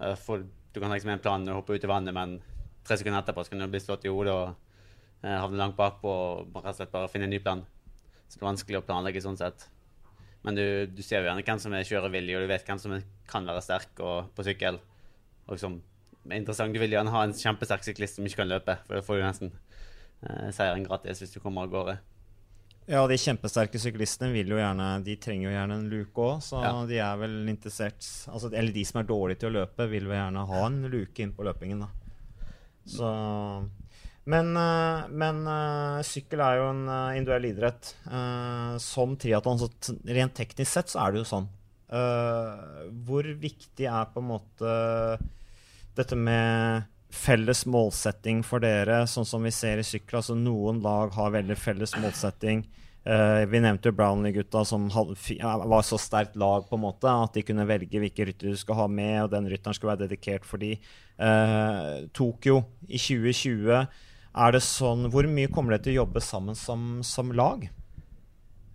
Uh, 0.00 0.14
for, 0.16 0.46
du 0.72 0.80
kan 0.80 0.94
liksom 0.94 1.12
ha 1.12 1.18
en 1.18 1.26
plan 1.26 1.48
og 1.50 1.60
hoppe 1.60 1.76
ut 1.76 1.84
i 1.84 1.90
vannet, 1.90 2.16
men 2.16 2.38
tre 2.86 2.96
sekunder 2.98 3.20
etterpå 3.20 3.44
skal 3.46 3.60
du 3.60 3.68
bli 3.70 3.82
slått 3.82 4.06
i 4.06 4.14
hodet 4.14 4.34
og 4.34 4.54
havne 5.22 5.60
langt 5.60 5.76
bakpå 5.78 6.10
og 6.10 6.56
rett 6.64 6.72
og 6.72 6.78
slett 6.80 6.90
bare 6.90 7.10
finne 7.12 7.28
en 7.28 7.30
ny 7.30 7.38
plan. 7.44 7.60
Så 8.32 8.38
det 8.38 8.46
er 8.46 8.48
vanskelig 8.48 8.80
å 8.80 8.84
planlegge 8.86 9.20
sånn 9.20 9.36
sett. 9.36 9.66
Men 10.42 10.56
du, 10.56 10.64
du 10.88 11.02
ser 11.04 11.20
jo 11.20 11.28
gjerne 11.28 11.44
hvem 11.44 11.60
som 11.60 11.74
er 11.76 11.84
kjørevillig, 11.86 12.34
og 12.38 12.46
du 12.46 12.50
vet 12.50 12.64
hvem 12.66 12.80
som 12.80 12.94
kan 13.28 13.44
være 13.46 13.62
sterk 13.62 14.00
og, 14.00 14.30
på 14.32 14.46
sykkel. 14.46 14.80
Og 15.52 15.60
som 15.60 15.76
er 16.30 16.40
interessant. 16.40 16.72
Du 16.72 16.80
vil 16.80 16.96
gjerne 16.96 17.12
ha 17.12 17.26
en 17.26 17.36
kjempesterk 17.36 17.84
syklist 17.86 18.16
som 18.16 18.26
ikke 18.26 18.40
kan 18.40 18.50
løpe, 18.50 18.78
for 18.86 18.96
da 18.96 19.04
får 19.04 19.20
du 19.20 19.26
nesten 19.26 19.52
eh, 19.52 20.48
seieren 20.54 20.86
gratis 20.88 21.20
hvis 21.22 21.36
du 21.36 21.42
kommer 21.44 21.68
av 21.68 21.76
gårde. 21.76 21.98
Ja, 22.90 23.04
de 23.06 23.14
kjempesterke 23.20 23.78
syklistene 23.78 24.32
vil 24.34 24.48
jo 24.50 24.56
gjerne 24.58 24.86
De 25.06 25.14
trenger 25.22 25.46
jo 25.46 25.52
gjerne 25.52 25.76
en 25.78 25.84
luke 25.86 26.24
òg, 26.24 26.40
så 26.42 26.64
ja. 26.64 26.72
de 26.88 26.96
er 26.98 27.20
vel 27.20 27.36
interessert 27.52 28.02
altså, 28.26 28.48
Eller 28.50 28.74
de 28.74 28.82
som 28.88 28.98
er 28.98 29.06
dårlige 29.06 29.44
til 29.44 29.52
å 29.52 29.60
løpe, 29.60 29.86
vil 29.92 30.08
vel 30.10 30.18
gjerne 30.18 30.42
ha 30.48 30.64
en 30.66 30.80
luke 30.90 31.22
inn 31.22 31.34
på 31.36 31.46
løpingen, 31.46 31.84
da. 31.84 31.92
Så 32.82 33.12
men, 34.24 34.56
eh, 34.56 35.08
men 35.10 35.42
uh, 35.48 36.02
sykkel 36.06 36.42
er 36.44 36.60
jo 36.60 36.68
en 36.70 36.84
uh, 36.86 37.16
individuell 37.18 37.48
idrett. 37.50 37.94
Som 38.82 39.16
triatlon, 39.18 39.58
så 39.58 39.96
rent 40.14 40.36
teknisk 40.38 40.70
sett 40.70 40.92
så 40.92 41.02
er 41.02 41.12
det 41.12 41.22
jo 41.22 41.28
sånn. 41.28 41.50
hvor 43.04 43.26
viktig 43.40 43.84
er 43.84 44.06
på 44.14 44.20
en 44.22 44.28
måte 44.30 44.74
dette 45.96 46.16
med 46.16 46.86
felles 47.12 47.66
målsetting 47.68 48.40
for 48.46 48.64
dere, 48.64 49.02
sånn 49.06 49.26
som 49.28 49.42
vi 49.44 49.52
ser 49.52 49.82
i 49.82 49.84
sykkel? 49.84 50.22
Altså 50.22 50.36
noen 50.38 50.80
lag 50.80 51.12
har 51.12 51.34
veldig 51.34 51.56
felles 51.60 51.92
målsetting. 52.00 52.64
vi 53.04 53.60
nevnte 53.60 53.90
jo 53.90 53.96
Brownlee-gutta 53.98 54.64
som 54.64 54.88
hadde, 54.94 55.18
var 55.42 55.84
så 55.84 55.98
sterkt 56.00 56.38
lag 56.40 56.64
på 56.68 56.78
en 56.78 56.84
måte 56.86 57.12
at 57.12 57.34
de 57.36 57.44
kunne 57.44 57.68
velge 57.68 58.00
hvilke 58.00 58.24
ryttere 58.30 58.54
du 58.54 58.56
skal 58.56 58.80
ha 58.80 58.86
med, 58.88 59.24
og 59.24 59.34
den 59.34 59.50
rytteren 59.52 59.76
skulle 59.76 59.92
være 59.92 60.06
dedikert 60.06 60.48
for 60.48 60.62
de. 60.62 60.78
Tokyo 62.16 62.62
i 62.88 62.96
2020 62.96 63.84
er 64.32 64.54
det 64.54 64.62
sånn, 64.64 65.10
Hvor 65.12 65.26
mye 65.28 65.50
kommer 65.52 65.74
dere 65.74 65.84
til 65.84 65.94
å 65.94 66.02
jobbe 66.02 66.22
sammen 66.24 66.56
som, 66.58 67.02
som 67.04 67.32
lag? 67.36 67.68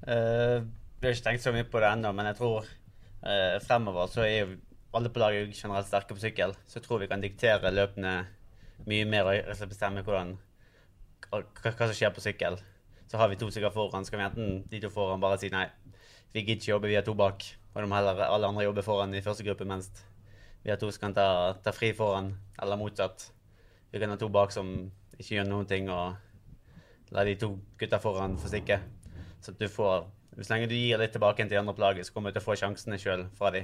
Uh, 0.07 0.63
vi 0.99 1.07
har 1.07 1.15
ikke 1.15 1.29
tenkt 1.31 1.43
så 1.43 1.53
mye 1.53 1.67
på 1.67 1.81
det 1.81 1.89
ennå, 1.89 2.13
men 2.15 2.29
jeg 2.29 2.39
tror 2.39 2.65
uh, 2.65 3.57
fremover 3.65 4.09
så 4.11 4.23
er 4.23 4.35
jo 4.37 4.55
alle 4.97 5.11
på 5.13 5.21
laget 5.21 5.57
generelt 5.57 5.89
sterke 5.89 6.15
på 6.15 6.23
sykkel. 6.23 6.55
Så 6.65 6.79
jeg 6.79 6.87
tror 6.87 7.01
vi 7.01 7.09
kan 7.11 7.23
diktere 7.23 7.73
løpene 7.73 8.15
mye 8.87 9.05
mer 9.09 9.29
og 9.29 9.69
bestemme 9.69 10.03
hvordan, 10.05 10.35
hva, 11.27 11.41
hva, 11.63 11.71
som 11.85 11.95
skjer 11.97 12.13
på 12.15 12.23
sykkel. 12.23 12.59
Så 13.07 13.19
har 13.19 13.29
vi 13.31 13.39
to 13.39 13.49
stykker 13.51 13.73
foran, 13.73 14.05
så 14.05 14.13
kan 14.13 14.21
vi 14.21 14.27
enten 14.27 14.61
de 14.69 14.81
to 14.83 14.91
foran 14.93 15.21
bare 15.23 15.39
si 15.41 15.49
nei, 15.53 15.65
vi 16.33 16.43
gidder 16.43 16.59
ikke 16.59 16.71
jobbe, 16.73 16.91
vi 16.91 16.97
er 16.99 17.05
to 17.07 17.15
bak. 17.17 17.45
Og 17.73 17.81
de 17.83 17.89
heller 17.93 18.23
alle 18.25 18.49
andre 18.49 18.65
jobber 18.65 18.85
foran 18.85 19.15
i 19.15 19.23
første 19.23 19.45
gruppe, 19.47 19.67
mens 19.69 19.89
vi 20.63 20.71
har 20.73 20.79
to 20.81 20.89
som 20.91 21.07
kan 21.07 21.17
ta, 21.17 21.27
ta 21.63 21.73
fri 21.75 21.93
foran, 21.95 22.33
eller 22.61 22.79
motsatt. 22.79 23.29
Vi 23.91 24.01
kan 24.01 24.11
ha 24.11 24.17
to 24.19 24.29
bak 24.33 24.51
som 24.51 24.89
ikke 25.17 25.35
gjør 25.35 25.49
noen 25.49 25.67
ting 25.69 25.89
og 25.93 27.13
la 27.15 27.23
de 27.25 27.35
to 27.39 27.53
gutta 27.79 27.99
foran 28.01 28.37
få 28.39 28.51
stikke. 28.51 28.79
Så 29.41 29.53
du 29.57 29.67
får 29.71 30.05
Så 30.37 30.53
lenge 30.53 30.67
du 30.69 30.75
gir 30.75 30.99
litt 31.01 31.15
tilbake 31.15 31.41
til 31.41 31.49
de 31.49 31.57
andre 31.57 31.73
på 31.73 31.81
laget, 31.81 32.05
så 32.05 32.13
kommer 32.13 32.29
du 32.29 32.35
til 32.37 32.43
å 32.43 32.45
få 32.45 32.55
sjansene 32.59 32.99
sjøl 33.01 33.23
fra 33.39 33.49
de. 33.49 33.63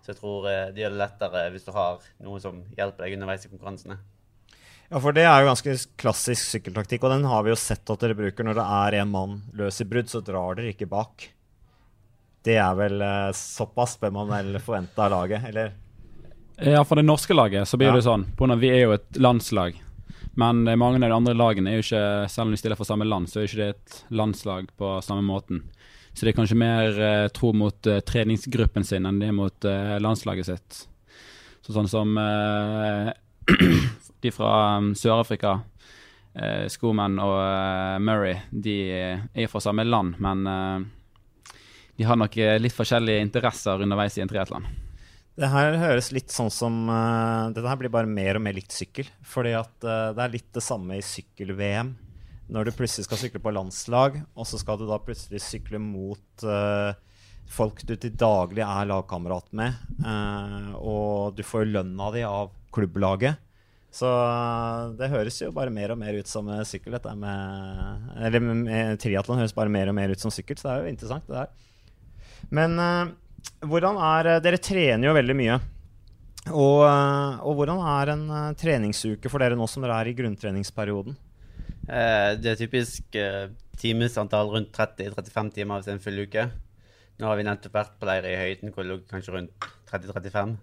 Så 0.00 0.14
jeg 0.14 0.16
tror 0.16 0.46
eh, 0.48 0.70
det 0.72 0.80
gjør 0.80 0.94
det 0.94 1.00
lettere 1.02 1.42
hvis 1.52 1.66
du 1.66 1.74
har 1.76 2.06
noen 2.24 2.40
som 2.40 2.62
hjelper 2.72 3.04
deg 3.04 3.16
underveis 3.18 3.44
i 3.44 3.50
konkurransene. 3.50 3.98
Ja, 4.88 4.96
for 4.96 5.12
det 5.12 5.26
er 5.28 5.42
jo 5.42 5.50
ganske 5.50 5.74
klassisk 6.00 6.46
sykkeltaktikk, 6.46 7.04
og 7.04 7.12
den 7.12 7.28
har 7.28 7.44
vi 7.44 7.52
jo 7.52 7.58
sett 7.60 7.92
at 7.92 8.00
dere 8.00 8.16
bruker. 8.16 8.48
Når 8.48 8.56
det 8.56 8.64
er 8.78 8.96
en 9.02 9.12
mann 9.12 9.36
løs 9.60 9.82
i 9.84 9.86
brudd, 9.92 10.08
så 10.08 10.22
drar 10.24 10.56
dere 10.56 10.72
ikke 10.72 10.88
bak. 10.88 11.28
Det 12.48 12.56
er 12.56 12.80
vel 12.80 13.04
eh, 13.04 13.28
såpass 13.36 13.98
bør 14.00 14.16
man 14.16 14.32
vel 14.32 14.56
forvente 14.64 15.04
av 15.04 15.12
laget, 15.12 15.44
eller? 15.52 15.76
Ja, 16.64 16.80
for 16.84 16.96
det 16.96 17.04
norske 17.04 17.36
laget 17.36 17.68
så 17.68 17.76
blir 17.76 17.92
ja. 17.92 17.98
det 18.00 18.08
sånn. 18.08 18.24
På 18.32 18.46
grunn 18.46 18.56
av 18.56 18.64
vi 18.64 18.72
er 18.72 18.86
jo 18.86 18.96
et 18.96 19.20
landslag. 19.20 19.76
Men 20.38 20.68
eh, 20.68 20.76
mange 20.76 21.00
av 21.00 21.08
de 21.08 21.16
andre 21.16 21.34
lagene 21.34 21.72
er 21.72 21.80
jo 21.80 21.86
ikke, 21.86 22.04
selv 22.30 22.48
om 22.48 22.54
de 22.54 22.60
stiller 22.60 22.78
for 22.78 22.88
samme 22.88 23.08
land, 23.08 23.30
så 23.30 23.40
er 23.40 23.46
jo 23.46 23.50
ikke 23.50 23.62
det 23.62 23.70
et 23.74 23.96
landslag 24.14 24.70
på 24.78 24.92
samme 25.04 25.26
måten. 25.26 25.64
Så 26.12 26.26
det 26.26 26.32
er 26.32 26.38
kanskje 26.38 26.58
mer 26.58 27.00
eh, 27.00 27.26
tro 27.34 27.52
mot 27.56 27.86
eh, 27.86 28.02
treningsgruppen 28.06 28.86
sin 28.86 29.06
enn 29.06 29.20
det 29.22 29.30
er 29.30 29.36
mot 29.36 29.66
eh, 29.68 29.96
landslaget 30.02 30.50
sitt. 30.50 30.80
Så 31.64 31.74
sånn 31.76 31.90
som 31.90 32.16
eh, 32.18 33.10
de 34.22 34.32
fra 34.34 34.52
um, 34.78 34.92
Sør-Afrika, 34.98 35.60
eh, 36.34 36.66
Skoman 36.72 37.18
og 37.22 37.40
Murray, 38.04 38.40
de 38.50 38.76
er 38.90 39.50
fra 39.50 39.62
samme 39.64 39.86
land, 39.86 40.18
men 40.20 40.44
de 41.96 42.06
har 42.06 42.16
nok 42.16 42.36
litt 42.60 42.76
forskjellige 42.76 43.24
interesser 43.24 43.82
underveis 43.84 44.16
i 44.16 44.22
en 44.24 44.30
triatlon. 44.30 44.68
Det 45.40 45.48
her 45.48 45.72
høres 45.80 46.10
litt 46.12 46.32
sånn 46.34 46.50
som 46.52 46.82
uh, 46.90 47.48
Dette 47.54 47.64
her 47.64 47.78
blir 47.80 47.92
bare 47.92 48.08
mer 48.10 48.36
og 48.36 48.42
mer 48.44 48.56
likt 48.56 48.74
sykkel. 48.76 49.08
Fordi 49.24 49.54
at 49.56 49.72
uh, 49.86 50.12
det 50.12 50.24
er 50.24 50.34
litt 50.34 50.50
det 50.52 50.62
samme 50.64 50.98
i 50.98 51.04
sykkel-VM. 51.04 51.94
Når 52.52 52.66
du 52.66 52.76
plutselig 52.76 53.06
skal 53.06 53.20
sykle 53.22 53.40
på 53.40 53.52
landslag, 53.54 54.18
og 54.34 54.48
så 54.48 54.58
skal 54.60 54.80
du 54.80 54.84
da 54.88 54.98
plutselig 55.00 55.40
sykle 55.44 55.80
mot 55.80 56.44
uh, 56.44 56.92
folk 57.50 57.80
du 57.86 57.94
til 57.94 58.12
daglig 58.18 58.64
er 58.66 58.88
lagkamerat 58.90 59.48
med, 59.58 59.74
og 60.78 61.34
du 61.34 61.42
får 61.42 61.64
lønna 61.66 62.10
di 62.14 62.20
av 62.22 62.52
klubblaget. 62.74 63.40
Så 63.90 64.06
det 64.98 65.08
høres 65.10 65.40
jo 65.42 65.48
bare 65.54 65.72
mer 65.74 65.90
og 65.90 65.98
mer 65.98 66.14
ut 66.14 66.30
som 66.30 66.46
sykkel, 66.62 66.94
Eller 66.94 68.38
triatlon 69.02 69.42
høres 69.42 69.56
bare 69.56 69.72
mer 69.74 69.90
og 69.90 69.98
mer 69.98 70.14
ut 70.14 70.22
som 70.22 70.30
sykkel, 70.30 70.58
så 70.58 70.68
det 70.68 70.74
er 70.76 70.84
jo 70.84 70.92
interessant, 70.94 71.26
det 71.26 71.40
der. 71.40 71.50
Men 72.54 72.78
hvordan 73.66 73.98
er 74.00 74.34
eh, 74.34 74.42
Dere 74.44 74.60
trener 74.62 75.10
jo 75.10 75.16
veldig 75.16 75.36
mye. 75.36 75.58
Og, 76.50 76.84
eh, 76.86 77.40
og, 77.44 77.56
hvordan 77.58 77.82
er 77.84 78.14
en 78.14 78.22
uh, 78.32 78.44
treningsuke 78.56 79.28
for 79.30 79.42
dere 79.42 79.58
nå 79.58 79.66
som 79.68 79.84
dere 79.84 79.98
er 80.00 80.10
i 80.10 80.16
grunntreningsperioden? 80.16 81.18
Eh, 81.90 82.32
det 82.38 82.52
er 82.52 82.58
typisk 82.60 83.16
eh, 83.18 83.50
timesantall 83.80 84.52
rundt 84.52 84.70
30-35 84.76 85.54
timer 85.56 85.80
hvis 85.80 85.90
en 85.90 86.02
full 86.02 86.22
uke. 86.22 86.46
Nå 87.20 87.28
har 87.28 87.38
vi 87.38 87.46
nettopp 87.48 87.76
vært 87.76 87.96
på 87.98 88.08
leir 88.08 88.28
i 88.30 88.36
høyden 88.38 88.72
hvor 88.72 88.86
det 88.86 88.92
lå 88.92 88.98
kanskje 89.10 89.34
rundt 89.34 89.68
30-35. 89.90 90.54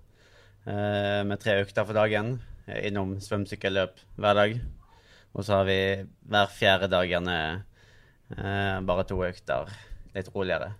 Eh, 0.72 1.22
med 1.28 1.42
tre 1.44 1.60
økter 1.63 1.88
for 1.88 1.98
dagen. 1.98 2.38
Innom 2.68 3.18
svømmesykkel-løp 3.24 4.00
hver 4.20 4.40
dag. 4.40 4.58
Og 5.36 5.46
så 5.46 5.60
har 5.60 5.70
vi 5.70 5.80
hver 6.28 6.50
fjerde 6.52 6.90
dag 6.92 7.08
gjerne 7.08 7.38
bare 8.84 9.06
to 9.08 9.22
økter 9.24 9.70
litt 10.16 10.28
roligere. 10.34 10.74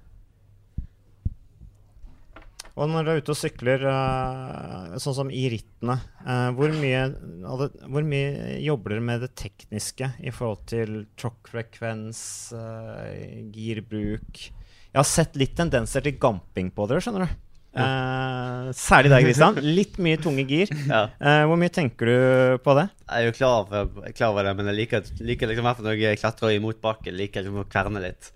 Og 2.78 2.92
når 2.92 3.08
du 3.08 3.10
er 3.12 3.22
ute 3.24 3.34
og 3.34 3.40
sykler, 3.40 3.84
uh, 3.90 4.98
sånn 5.02 5.16
som 5.18 5.32
i 5.34 5.48
rittene, 5.50 5.96
uh, 6.22 6.52
hvor, 6.54 6.70
mye, 6.78 7.08
hvor, 7.42 8.06
mye, 8.06 8.60
jobber 8.62 8.94
dere 8.94 9.06
med 9.08 9.26
det 9.26 9.32
tekniske 9.40 10.12
i 10.22 10.34
forhold 10.36 10.62
til 10.70 11.00
tråkkfrekvens, 11.18 12.22
uh, 12.54 13.50
girbruk? 13.56 14.46
Jeg 14.48 15.00
har 15.02 15.10
sett 15.10 15.36
litt 15.42 15.58
tendenser 15.58 16.06
til 16.06 16.22
gamping 16.22 16.70
på 16.74 16.86
dere, 16.90 17.02
skjønner 17.02 17.26
du. 17.26 17.36
Eh, 17.78 18.70
særlig 18.74 19.12
deg, 19.12 19.28
Kristian. 19.28 19.60
Litt 19.80 20.00
mye 20.02 20.20
tunge 20.22 20.46
gir. 20.50 20.72
Ja. 20.88 21.04
Eh, 21.22 21.44
hvor 21.50 21.60
mye 21.60 21.74
tenker 21.74 22.10
du 22.10 22.64
på 22.66 22.74
det? 22.78 22.88
Jeg 23.06 23.28
er 23.28 23.30
jo 23.30 23.36
klar 23.38 23.60
over, 23.62 24.10
klar 24.18 24.34
over 24.34 24.48
det, 24.48 24.56
men 24.58 24.72
jeg 24.72 24.80
liker, 24.82 25.12
liker 25.28 25.52
liksom, 25.52 25.70
når 25.86 26.02
jeg 26.02 26.22
klatrer 26.22 26.56
i 26.56 26.64
motbakke, 26.64 27.14
liker 27.14 27.46
liksom 27.46 27.62
å 27.62 27.68
kverne 27.70 28.04
litt. 28.04 28.32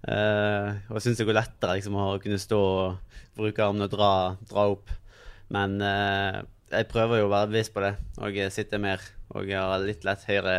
Eh, 0.00 0.78
og 0.88 0.96
jeg 0.96 1.04
syns 1.04 1.20
det 1.20 1.26
går 1.28 1.36
lettere 1.36 1.76
liksom, 1.76 1.98
å 2.00 2.20
kunne 2.22 2.40
stå 2.40 2.60
og 2.60 3.18
bruke 3.36 3.64
armene 3.64 3.88
og 3.88 3.92
dra, 3.92 4.12
dra 4.48 4.66
opp. 4.72 4.92
Men 5.50 5.80
uh, 5.82 6.40
jeg 6.70 6.86
prøver 6.92 7.20
jo 7.20 7.26
å 7.26 7.32
være 7.32 7.50
bevisst 7.50 7.74
på 7.74 7.82
det, 7.82 7.96
og 8.22 8.38
sitte 8.54 8.78
mer. 8.82 9.02
Og 9.34 9.50
har 9.50 9.82
litt 9.82 10.06
lett 10.06 10.26
høyere 10.28 10.54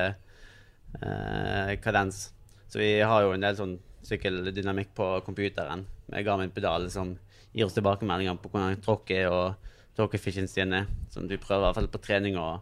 uh, 0.99 1.71
kadens. 1.83 2.25
Så 2.71 2.81
vi 2.81 2.93
har 2.99 3.23
jo 3.23 3.31
en 3.35 3.43
del 3.43 3.57
sånn 3.57 3.77
sykkeldynamikk 4.07 4.93
på 4.97 5.07
computeren 5.25 5.85
med 6.11 6.27
Garmin-pedal 6.27 6.89
som 6.91 7.15
gir 7.51 7.67
oss 7.67 7.75
tilbakemeldinger 7.75 8.39
på 8.41 8.51
hvordan 8.51 8.83
tråkket 8.83 9.27
og 9.31 9.71
talk 9.95 10.15
sin 10.19 10.75
er. 10.75 10.87
Som 11.11 11.27
du 11.31 11.37
prøver 11.37 11.63
i 11.63 11.67
hvert 11.69 11.79
fall 11.79 11.91
på 11.91 12.03
trening 12.03 12.39
å 12.39 12.53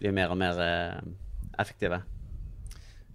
bli 0.00 0.12
mer 0.16 0.32
og 0.32 0.40
mer 0.40 0.60
effektive. 1.60 2.02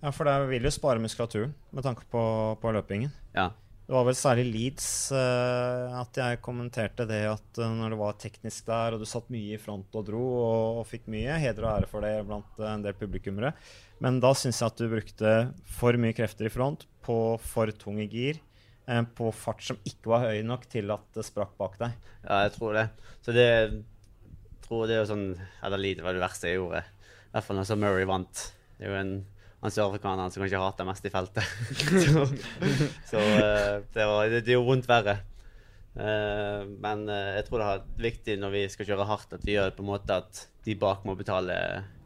Ja, 0.01 0.09
for 0.13 0.25
det 0.25 0.37
vil 0.49 0.65
jo 0.65 0.71
spare 0.73 1.01
muskulaturen 1.01 1.51
med 1.71 1.85
tanke 1.85 2.07
på, 2.09 2.21
på 2.61 2.71
løpingen. 2.73 3.11
Ja. 3.35 3.51
Det 3.85 3.93
var 3.97 4.05
vel 4.07 4.15
særlig 4.15 4.45
Leeds 4.47 4.85
eh, 5.11 5.93
at 5.99 6.15
jeg 6.15 6.39
kommenterte 6.45 7.03
det 7.09 7.25
at 7.27 7.59
eh, 7.59 7.73
når 7.75 7.91
det 7.91 7.97
var 7.99 8.19
teknisk 8.21 8.69
der, 8.69 8.95
og 8.95 9.01
du 9.01 9.07
satt 9.09 9.27
mye 9.33 9.57
i 9.57 9.59
front 9.59 9.97
og 9.99 10.05
dro 10.07 10.21
og, 10.21 10.77
og 10.79 10.85
fikk 10.87 11.09
mye 11.11 11.35
heder 11.41 11.65
og 11.65 11.73
ære 11.73 11.89
for 11.91 12.05
det 12.05 12.13
blant 12.29 12.61
eh, 12.61 12.69
en 12.71 12.85
del 12.85 12.95
publikummere. 12.95 13.51
Men 14.01 14.21
da 14.23 14.31
syns 14.37 14.61
jeg 14.61 14.71
at 14.71 14.79
du 14.79 14.87
brukte 14.93 15.33
for 15.77 15.99
mye 15.99 16.15
krefter 16.17 16.47
i 16.47 16.53
front 16.53 16.87
på 17.05 17.17
for 17.43 17.73
tunge 17.83 18.07
gir. 18.09 18.39
eh, 18.87 19.03
på 19.17 19.27
fart 19.35 19.61
som 19.65 19.81
ikke 19.83 20.13
var 20.13 20.29
høy 20.29 20.39
nok 20.47 20.69
til 20.71 20.89
at 20.95 21.03
det 21.17 21.27
sprakk 21.27 21.53
bak 21.59 21.77
deg. 21.81 21.99
Ja, 22.23 22.45
jeg 22.47 22.55
tror 22.55 22.77
det. 22.79 22.87
Så 23.25 23.35
det 23.35 23.49
tror 24.65 24.87
det 24.87 24.95
er 24.95 25.03
jo 25.03 25.11
sånn 25.11 25.27
Eller 25.65 25.81
lite 25.81 26.05
var 26.05 26.15
det 26.15 26.23
verste 26.23 26.47
jeg 26.47 26.61
gjorde. 26.61 26.85
I 27.27 27.35
hvert 27.35 27.45
fall 27.49 27.59
når 27.59 27.67
så 27.69 27.77
Murray 27.79 28.07
vant. 28.07 28.47
Det 28.79 28.87
er 28.87 28.93
jo 28.95 28.99
en 29.03 29.13
han 29.61 29.73
sørafrikaneren 29.73 30.33
som 30.33 30.41
kanskje 30.41 30.61
hater 30.61 30.87
mest 30.87 31.05
i 31.05 31.11
feltet. 31.13 31.45
så 32.05 32.25
så 33.11 33.19
eh, 33.21 33.75
det, 33.93 34.07
var, 34.09 34.31
det, 34.31 34.41
det 34.47 34.55
gjorde 34.55 34.69
vondt 34.71 34.89
verre. 34.89 35.17
Eh, 35.95 36.63
men 36.81 37.03
eh, 37.11 37.35
jeg 37.37 37.47
tror 37.47 37.61
det 37.61 37.67
er 37.69 37.83
viktig 38.07 38.37
når 38.41 38.55
vi 38.55 38.63
skal 38.73 38.89
kjøre 38.89 39.09
hardt, 39.09 39.35
at 39.37 39.45
vi 39.45 39.57
gjør 39.57 39.69
det 39.69 39.77
på 39.77 39.85
en 39.85 39.91
måte 39.91 40.17
at 40.23 40.45
de 40.65 40.77
bak 40.79 41.05
må 41.05 41.17
betale 41.19 41.57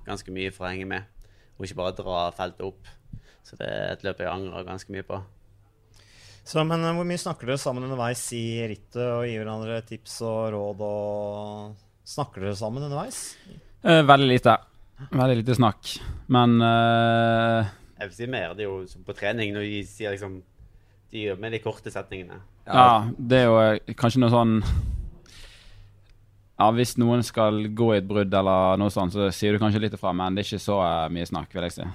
ganske 0.05 0.33
mye 0.35 0.51
for 0.55 0.67
å 0.67 0.73
henge 0.73 0.89
med, 0.89 1.07
og 1.55 1.67
ikke 1.67 1.79
bare 1.79 1.95
dra 1.97 2.27
feltet 2.35 2.67
opp. 2.67 2.91
Så 3.45 3.57
det 3.59 3.69
er 3.69 3.93
et 3.93 4.05
løp 4.05 4.21
jeg 4.23 4.31
angrer 4.31 4.67
ganske 4.67 4.91
mye 4.91 5.05
på. 5.05 5.21
Så, 6.45 6.61
men 6.61 6.83
hvor 6.93 7.07
mye 7.07 7.21
snakker 7.21 7.49
dere 7.49 7.61
sammen 7.61 7.87
underveis 7.87 8.21
i 8.37 8.45
rittet 8.69 9.01
og 9.01 9.25
gir 9.25 9.41
hverandre 9.41 9.79
tips 9.87 10.19
og 10.27 10.41
råd? 10.53 10.83
og 10.85 11.85
Snakker 12.05 12.43
dere 12.45 12.57
sammen 12.57 12.85
underveis? 12.85 13.31
Eh, 13.81 14.03
veldig 14.05 14.27
lite. 14.29 14.53
Veldig 15.11 15.41
lite 15.41 15.55
snakk. 15.57 15.89
Men 16.31 16.57
uh, 16.63 17.67
Jeg 17.99 18.09
vil 18.09 18.17
si 18.17 18.27
mer. 18.31 18.53
Det 18.55 18.63
er 18.65 18.69
jo 18.69 18.83
som 18.89 19.03
på 19.05 19.15
trening 19.17 19.53
når 19.55 19.67
de 19.67 19.81
sier 19.89 20.15
liksom 20.15 20.37
De 21.11 21.25
gjør 21.25 21.39
med 21.39 21.51
de 21.55 21.59
korte 21.63 21.91
setningene. 21.93 22.39
ja, 22.65 23.05
det 23.17 23.37
er 23.43 23.45
jo 23.45 23.57
eh, 23.61 23.93
kanskje 23.93 24.23
noe 24.23 24.31
sånn 24.33 24.55
Ja, 26.55 26.69
hvis 26.73 26.95
noen 26.97 27.21
skal 27.27 27.67
gå 27.75 27.91
i 27.93 27.99
et 27.99 28.07
brudd 28.07 28.33
eller 28.33 28.79
noe 28.79 28.89
sånt, 28.93 29.13
så 29.13 29.27
sier 29.35 29.53
du 29.53 29.59
kanskje 29.61 29.83
litt 29.83 29.93
ifra, 29.97 30.13
men 30.15 30.35
det 30.35 30.45
er 30.45 30.49
ikke 30.49 30.63
så 30.63 30.79
eh, 30.81 31.09
mye 31.13 31.27
snakk, 31.27 31.51
vil 31.53 31.67
jeg 31.67 31.75
si. 31.75 31.87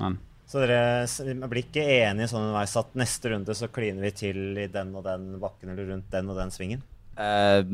Men 0.00 0.16
Så 0.48 0.64
dere 0.64 1.06
blir 1.44 1.66
ikke 1.66 1.84
enige 1.84 2.30
sånn 2.32 2.48
underveis 2.48 2.76
at 2.80 2.96
neste 2.98 3.34
runde 3.34 3.54
så 3.54 3.68
kliner 3.68 4.08
vi 4.08 4.14
til 4.16 4.58
i 4.58 4.66
den 4.72 4.94
og 4.96 5.04
den 5.04 5.34
bakken 5.42 5.74
eller 5.74 5.92
rundt 5.92 6.08
den 6.10 6.32
og 6.32 6.40
den 6.40 6.50
svingen? 6.54 6.82
Eh, 7.20 7.64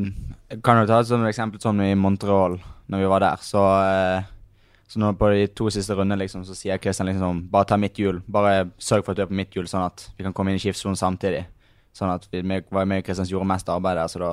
kan 0.64 0.80
jo 0.80 0.86
ta 0.88 1.00
et 1.00 1.10
sånt 1.10 1.26
eksempel 1.28 1.62
som 1.62 1.78
i 1.80 1.92
Montreal, 1.94 2.58
når 2.90 3.02
vi 3.02 3.10
var 3.12 3.22
der. 3.22 3.42
Så, 3.44 3.62
eh, 3.86 4.24
så 4.88 4.98
nå 4.98 5.12
på 5.18 5.30
de 5.30 5.46
to 5.48 5.70
siste 5.70 5.94
rundene 5.94 6.18
liksom, 6.24 6.44
så 6.46 6.54
sier 6.54 6.78
Christian 6.78 7.08
liksom 7.08 7.24
sånn 7.24 7.50
Bare 7.50 7.66
ta 7.66 7.76
mitt 7.76 7.98
hjul. 7.98 8.22
Bare 8.26 8.70
sørg 8.78 9.04
for 9.04 9.12
at 9.12 9.16
du 9.16 9.22
er 9.22 9.30
på 9.30 9.38
mitt 9.38 9.54
hjul, 9.54 9.66
sånn 9.70 9.86
at 9.86 10.08
vi 10.16 10.24
kan 10.24 10.32
komme 10.32 10.50
inn 10.50 10.60
i 10.60 10.62
skiftsonen 10.62 10.98
samtidig. 10.98 11.46
Sånn 11.94 12.12
at 12.12 12.26
vi 12.30 12.42
var 12.42 12.84
med 12.84 12.98
og 12.98 13.04
Christian 13.04 13.26
gjorde 13.26 13.46
mest 13.46 13.68
arbeid 13.68 13.96
der, 13.96 14.08
så 14.08 14.18
da 14.18 14.32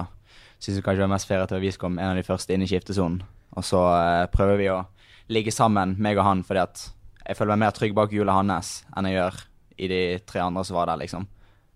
syns 0.59 0.77
vi 0.77 0.81
kanskje 0.81 1.01
det 1.01 1.07
var 1.07 1.15
mest 1.15 1.27
fair 1.27 1.43
at 1.43 1.51
vi 1.51 1.71
kom 1.71 1.99
en 1.99 2.11
av 2.11 2.15
de 2.15 2.23
første 2.23 2.53
inn 2.53 2.63
i 2.63 2.67
skiftesonen. 2.67 3.21
Og 3.55 3.63
så 3.63 3.79
eh, 3.93 4.25
prøver 4.33 4.57
vi 4.57 4.69
å 4.71 4.81
ligge 5.29 5.51
sammen, 5.51 5.95
meg 5.99 6.17
og 6.17 6.25
han, 6.25 6.43
fordi 6.43 6.63
at 6.63 6.87
jeg 7.27 7.37
føler 7.37 7.55
meg 7.55 7.67
mer 7.67 7.75
trygg 7.77 7.93
bak 7.95 8.11
hjulet 8.11 8.35
hans 8.35 8.83
enn 8.95 9.07
jeg 9.07 9.15
gjør 9.15 9.39
i 9.77 9.87
de 9.87 10.01
tre 10.27 10.41
andre 10.43 10.63
som 10.67 10.75
var 10.75 10.89
der, 10.91 10.99
liksom. 11.03 11.27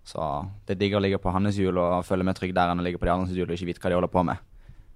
Så 0.07 0.23
det 0.65 0.77
er 0.77 0.79
digg 0.79 0.95
å 0.95 1.01
ligge 1.03 1.19
på 1.19 1.31
hans 1.35 1.57
hjul 1.59 1.77
og 1.81 2.05
føle 2.07 2.23
meg 2.23 2.37
trygg 2.37 2.53
der 2.55 2.71
enn 2.71 2.79
å 2.79 2.85
ligge 2.85 2.99
på 3.01 3.07
de 3.09 3.11
andres 3.11 3.35
hjul 3.35 3.49
og 3.49 3.57
ikke 3.57 3.67
vite 3.67 3.83
hva 3.83 3.91
de 3.91 3.97
holder 3.99 4.13
på 4.13 4.23
med. 4.29 4.43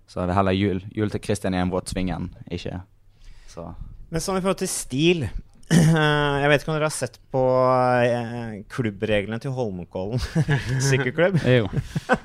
Så 0.07 0.21
det 0.21 0.31
er 0.31 0.37
heller 0.39 0.55
hjul, 0.55 0.79
hjul 0.95 1.11
til 1.11 1.23
Christian 1.23 1.55
i 1.55 1.59
en 1.59 1.71
våt 1.71 1.91
sving 1.91 2.11
enn 2.15 2.29
ikke. 2.51 2.79
Så 3.51 3.67
Men 4.11 4.23
sånn 4.23 4.39
i 4.39 4.43
forhold 4.43 4.61
til 4.63 4.71
stil 4.71 5.25
Jeg 6.41 6.49
vet 6.51 6.63
ikke 6.63 6.71
om 6.71 6.75
dere 6.75 6.87
har 6.89 6.95
sett 6.95 7.17
på 7.31 7.41
eh, 8.03 8.55
klubbreglene 8.71 9.39
til 9.39 9.53
Holmenkollen 9.55 10.19
sykkelklubb? 10.89 11.39
jo. 11.57 11.69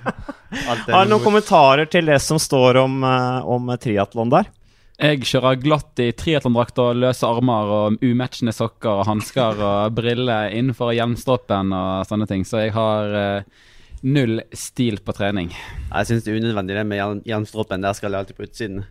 Har 0.66 0.82
dere 0.86 1.04
noen 1.10 1.22
kommentarer 1.22 1.90
til 1.90 2.06
det 2.10 2.18
som 2.22 2.38
står 2.42 2.80
om, 2.84 3.00
uh, 3.02 3.42
om 3.50 3.70
triatlon 3.82 4.30
der? 4.32 4.50
Jeg 4.96 5.26
kjører 5.28 5.58
glatt 5.60 6.00
i 6.00 6.06
triatlondrakt 6.16 6.78
og 6.80 6.96
løse 6.96 7.28
armer 7.28 7.68
og 7.76 7.98
umatchende 8.06 8.54
sokker 8.56 9.02
og 9.02 9.08
hansker 9.10 9.58
og 9.60 9.96
briller 9.98 10.54
innenfor 10.56 10.94
hjelmstroppen 10.96 11.74
og 11.76 12.06
sånne 12.08 12.24
ting, 12.30 12.46
så 12.48 12.62
jeg 12.64 12.72
har 12.72 13.12
eh, 13.20 13.66
null 14.08 14.40
stil 14.56 14.96
på 15.04 15.12
trening. 15.18 15.50
Jeg 15.90 16.08
syns 16.08 16.24
det 16.24 16.32
er 16.32 16.40
unødvendig 16.40 16.78
det 16.78 16.86
med 16.88 17.00
jern- 17.02 17.84
Der 17.84 17.92
skal 17.92 18.10
jeg 18.12 18.18
alltid 18.22 18.36
på 18.40 18.46
utsiden. 18.48 18.86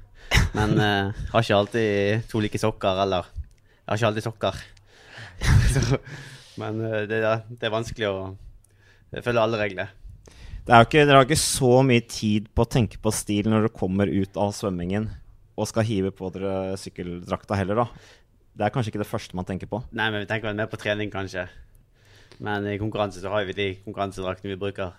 Men 0.54 0.78
eh, 0.78 1.26
har 1.34 1.41
ikke 1.41 1.58
alltid 1.58 2.30
to 2.30 2.39
like 2.39 2.62
sokker, 2.62 3.02
eller 3.02 3.26
Jeg 3.26 3.89
har 3.89 3.98
ikke 3.98 4.08
alltid 4.13 4.28
sokker. 4.30 4.62
Så, 5.74 5.98
men 6.62 6.82
eh, 6.86 7.02
det, 7.10 7.24
er- 7.24 7.44
det 7.50 7.65
er 7.65 7.74
vanskelig 7.74 8.12
å 8.13 8.36
følge 9.26 9.41
alle 9.41 9.58
regler. 9.58 9.89
Det 10.65 10.70
er 10.74 10.82
jo 10.82 10.86
ikke, 10.91 11.02
dere 11.10 11.18
har 11.18 11.26
ikke 11.26 11.41
så 11.41 11.74
mye 11.86 12.02
tid 12.10 12.46
på 12.54 12.62
å 12.62 12.70
tenke 12.78 13.02
på 13.02 13.12
stil 13.13 13.50
når 13.50 13.65
dere 13.65 13.78
kommer 13.82 14.06
ut 14.10 14.38
av 14.38 14.54
svømmingen 14.54 15.10
og 15.56 15.70
skal 15.70 15.88
hive 15.88 16.12
på 16.15 16.30
dere 16.36 16.76
sykkeldrakta 16.80 17.58
heller, 17.60 17.86
da. 17.86 18.15
Det 18.56 18.65
er 18.65 18.72
kanskje 18.72 18.94
ikke 18.94 19.04
det 19.04 19.10
første 19.10 19.36
man 19.36 19.48
tenker 19.48 19.70
på. 19.72 19.82
Nei, 19.96 20.10
men 20.12 20.24
vi 20.24 20.30
tenker 20.30 20.56
mer 20.56 20.70
på 20.72 20.80
trening, 20.80 21.12
kanskje. 21.12 21.48
Men 22.44 22.68
i 22.68 22.78
konkurranse 22.80 23.24
så 23.24 23.32
har 23.32 23.48
vi 23.48 23.56
de 23.56 23.68
konkurransedraktene 23.84 24.54
vi 24.54 24.60
bruker. 24.60 24.94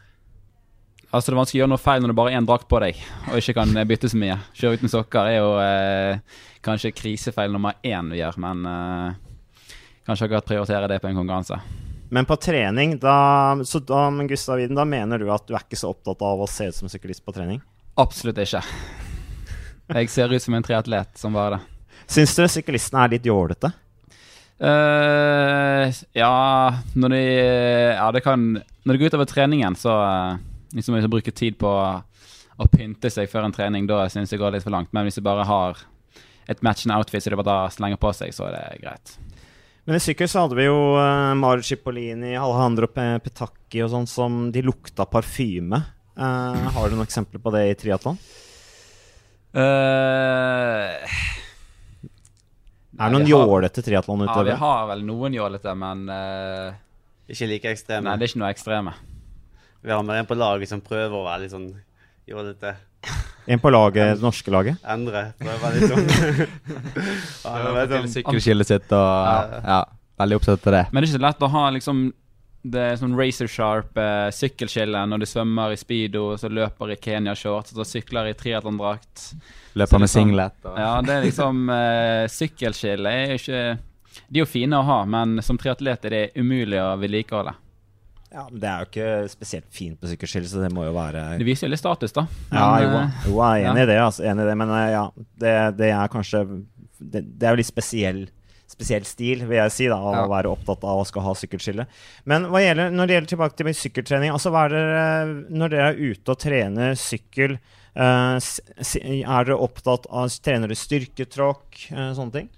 Altså 1.13 1.31
Det 1.31 1.37
er 1.37 1.39
vanskelig 1.39 1.61
å 1.61 1.63
gjøre 1.63 1.73
noe 1.73 1.81
feil 1.81 2.03
når 2.03 2.11
det 2.11 2.19
bare 2.19 2.33
er 2.33 2.41
én 2.41 2.49
drakt 2.49 2.67
på 2.69 2.81
deg 2.83 2.99
og 3.31 3.39
ikke 3.39 3.55
kan 3.61 3.77
eh, 3.79 3.87
bytte 3.87 4.11
så 4.11 4.19
mye. 4.21 4.37
Kjøre 4.59 4.81
uten 4.81 4.93
sokker 4.93 5.31
er 5.31 5.37
jo 5.39 5.53
eh, 5.63 6.41
kanskje 6.67 6.95
krisefeil 6.97 7.55
nummer 7.55 7.79
én 7.87 8.11
vi 8.11 8.21
gjør, 8.21 8.41
men 8.43 8.67
eh, 8.73 9.79
kanskje 10.09 10.27
akkurat 10.27 10.49
prioritere 10.51 10.91
det 10.91 10.99
på 11.03 11.11
en 11.11 11.21
konkurranse. 11.21 11.61
Men 12.11 12.27
på 12.27 12.37
trening, 12.39 12.99
da, 13.03 13.17
så 13.67 13.81
da, 13.83 14.07
men 14.15 14.29
Gustav 14.31 14.61
Widen, 14.61 14.79
da 14.79 14.87
mener 14.87 15.23
du 15.23 15.31
at 15.35 15.47
du 15.47 15.57
er 15.57 15.65
ikke 15.65 15.79
så 15.79 15.91
opptatt 15.95 16.23
av 16.23 16.43
å 16.43 16.51
se 16.51 16.69
ut 16.71 16.79
som 16.79 16.91
syklist 16.91 17.25
på 17.27 17.35
trening? 17.35 17.63
Absolutt 17.99 18.39
ikke. 18.43 18.63
Jeg 19.95 20.11
ser 20.11 20.33
ut 20.35 20.43
som 20.43 20.55
en 20.57 20.65
triatlet 20.67 21.19
som 21.19 21.35
bare 21.37 21.57
det. 21.57 21.61
Syns 22.11 22.35
du 22.39 22.45
syklistene 22.51 23.05
er 23.05 23.13
litt 23.17 23.27
jålete? 23.27 23.73
Uh, 24.57 25.93
ja, 26.17 26.33
når 26.97 27.13
de 27.13 27.19
Ja, 27.93 28.07
det 28.15 28.23
kan 28.25 28.55
Når 28.57 28.95
det 28.95 29.01
går 29.03 29.11
utover 29.13 29.29
treningen, 29.29 29.77
så 29.77 29.93
uh, 29.93 30.39
liksom 30.73 30.97
hvis 30.97 31.05
man 31.05 31.13
bruker 31.13 31.35
tid 31.37 31.59
på 31.61 31.69
å 32.57 32.67
pynte 32.73 33.11
seg 33.13 33.29
før 33.29 33.45
en 33.45 33.53
trening, 33.53 33.85
da 33.85 34.07
syns 34.09 34.31
jeg 34.33 34.39
det 34.39 34.45
går 34.45 34.55
litt 34.55 34.65
for 34.65 34.73
langt. 34.73 34.89
Men 34.97 35.05
hvis 35.05 35.19
du 35.19 35.25
bare 35.27 35.45
har 35.45 35.83
et 36.49 36.63
matchende 36.65 36.97
outfit 36.97 37.21
så 37.21 37.35
de 37.35 37.37
bare 37.37 37.67
slenger 37.75 38.01
på 38.01 38.13
seg, 38.17 38.33
så 38.33 38.47
er 38.49 38.55
det 38.57 38.81
greit. 38.81 39.17
Men 39.85 39.99
i 39.99 40.01
sykkel 40.03 40.31
så 40.31 40.47
hadde 40.47 40.57
vi 40.57 40.65
jo 40.65 40.79
uh, 40.97 41.35
Mario 41.37 41.67
Cipollini, 41.67 42.33
Alejandro 42.39 42.89
Pe- 42.89 43.21
Petacchi 43.27 43.85
og 43.85 43.93
sånn 43.93 44.09
som 44.09 44.41
de 44.55 44.65
lukta 44.65 45.05
parfyme. 45.11 45.83
Uh, 46.17 46.71
har 46.73 46.89
du 46.89 46.97
noen 46.97 47.05
eksempler 47.05 47.43
på 47.45 47.53
det 47.53 47.67
i 47.69 47.77
triatlon? 47.83 48.17
Eh, 49.57 51.13
Er 52.97 53.09
det 53.09 53.13
noen 53.15 53.29
jålete 53.29 53.81
triatlonutøvere? 53.85 54.53
Ja, 54.53 54.57
vi 54.57 54.61
har 54.61 54.89
vel 54.91 55.05
noen 55.09 55.37
jålete, 55.37 55.73
men 55.81 56.03
uh, 56.13 56.75
Ikke 57.33 57.49
like 57.49 57.73
ekstreme. 57.73 58.05
Nei, 58.05 58.19
det 58.21 58.27
er 58.27 58.33
ikke 58.35 58.43
noe 58.43 58.53
ekstreme. 58.53 58.93
Vi 59.87 59.95
har 59.95 60.05
med 60.05 60.21
en 60.21 60.29
på 60.29 60.37
laget 60.37 60.69
som 60.73 60.83
prøver 60.85 61.15
å 61.17 61.25
være 61.25 61.45
litt 61.45 61.55
sånn 61.55 61.71
jålete. 62.29 62.75
En 63.47 63.61
på 63.63 63.71
laget, 63.71 64.17
det 64.19 64.25
norske 64.25 64.51
laget? 64.51 64.81
Endre. 64.93 65.23
Prøver 65.39 65.77
litt 65.77 65.93
sånn. 65.93 66.09
Til 67.47 67.93
sånn 67.93 68.09
sykkelskillet 68.17 68.73
sitt 68.73 68.95
og 68.97 69.61
ja, 69.63 69.81
veldig 70.21 70.41
opptatt 70.41 70.67
av 70.67 70.75
det. 70.75 70.85
Men 70.91 70.99
det 70.99 71.07
er 71.07 71.13
ikke 71.13 71.21
så 71.21 71.27
lett 71.29 71.45
å 71.47 71.53
ha 71.55 71.65
liksom 71.77 72.03
det 72.73 72.83
er 72.83 72.97
sånn 73.01 73.17
razor 73.19 73.51
sharp 73.51 73.99
eh, 74.01 74.29
sykkelskille 74.35 75.03
når 75.11 75.23
du 75.23 75.27
svømmer 75.29 75.75
i 75.75 75.81
speedo, 75.81 76.29
så 76.41 76.51
løper 76.53 76.95
i 76.95 76.99
Kenya-shorts, 77.01 77.75
så 77.77 77.87
sykler 77.87 78.31
i 78.31 78.37
triatlondrakt. 78.39 79.29
Løper 79.77 80.01
med 80.01 80.09
liksom- 80.09 80.23
singlet 80.23 80.67
og 80.71 80.79
Ja, 80.81 80.95
det 81.05 81.15
er 81.15 81.27
liksom 81.27 81.69
eh, 81.71 82.25
Sykkelskille 82.33 83.13
er 83.13 83.35
jo 83.35 83.39
ikke 83.43 83.79
De 84.31 84.41
er 84.41 84.43
jo 84.43 84.49
fine 84.49 84.79
å 84.79 84.87
ha, 84.89 85.05
men 85.05 85.43
som 85.45 85.59
triatlet 85.61 86.05
er 86.09 86.11
det 86.15 86.25
umulig 86.41 86.81
å 86.81 86.97
vedlikeholde. 86.99 87.53
Ja, 88.33 88.47
men 88.51 88.61
Det 88.61 88.69
er 88.69 88.79
jo 88.79 88.89
ikke 88.91 89.29
spesielt 89.31 89.67
fint 89.71 90.01
på 90.01 90.09
sykkelskille, 90.11 90.49
så 90.49 90.63
det 90.65 90.73
må 90.75 90.85
jo 90.85 90.95
være 90.97 91.39
Det 91.39 91.47
viser 91.47 91.69
jo 91.69 91.73
litt 91.75 91.83
status, 91.83 92.13
da. 92.17 92.27
Ja, 92.51 92.71
jo, 92.83 92.89
eh, 92.89 93.21
jo, 93.29 93.37
jeg 93.41 93.63
er 93.63 93.71
enig 93.71 93.85
ja. 93.85 93.85
i 93.85 93.91
det, 93.93 93.99
altså, 94.03 94.25
enig 94.25 94.45
i 94.45 94.49
det. 94.51 94.57
Men 94.63 94.73
eh, 94.77 94.89
ja, 94.93 95.05
det, 95.45 95.55
det 95.79 95.91
er 95.93 96.13
kanskje 96.13 96.43
det, 96.99 97.23
det 97.39 97.47
er 97.47 97.55
jo 97.55 97.61
litt 97.61 97.69
spesiell, 97.69 98.23
spesiell 98.67 99.05
stil, 99.07 99.45
vil 99.47 99.57
jeg 99.61 99.73
si, 99.73 99.87
da, 99.89 99.97
å 99.97 100.13
Ja. 100.15 100.27
være 100.29 100.51
opptatt 100.51 100.83
av 100.85 101.01
å 101.01 101.07
skal 101.07 101.23
ha 101.23 101.33
sykkelskille. 101.35 101.87
Men 102.25 102.49
gjelder, 102.51 102.91
når 102.91 103.07
det 103.07 103.15
gjelder 103.17 103.31
tilbake 103.37 103.57
til 103.57 103.67
sykkeltrening, 103.79 104.33
altså 104.35 104.53
er 104.55 104.69
det, 104.75 105.51
når 105.55 105.69
dere 105.71 105.89
er 105.93 106.01
ute 106.13 106.29
og 106.35 106.39
trener 106.39 106.95
sykkel, 106.99 107.59
s- 108.37 108.61
er 109.01 109.45
dere 109.45 109.57
opptatt 109.57 110.07
av 110.11 110.29
Trener 110.29 110.69
dere 110.69 110.77
styrketråkk, 110.77 111.93
uh, 111.93 112.11
sånne 112.13 112.33
ting? 112.33 112.49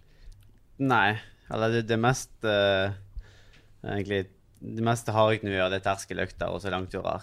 Nei. 0.78 1.18
Eller 1.50 1.70
det, 1.78 1.86
det 1.88 1.98
meste 1.98 2.44
uh, 2.44 2.92
Egentlig 3.84 4.26
Det 4.60 4.82
meste 4.84 5.12
hardøktene 5.14 5.52
vi 5.52 5.56
gjør, 5.56 5.70
det 5.70 5.78
er 5.78 5.86
terskeløkter 5.94 6.50
og 6.50 6.60
så 6.60 6.70
langturer. 6.74 7.22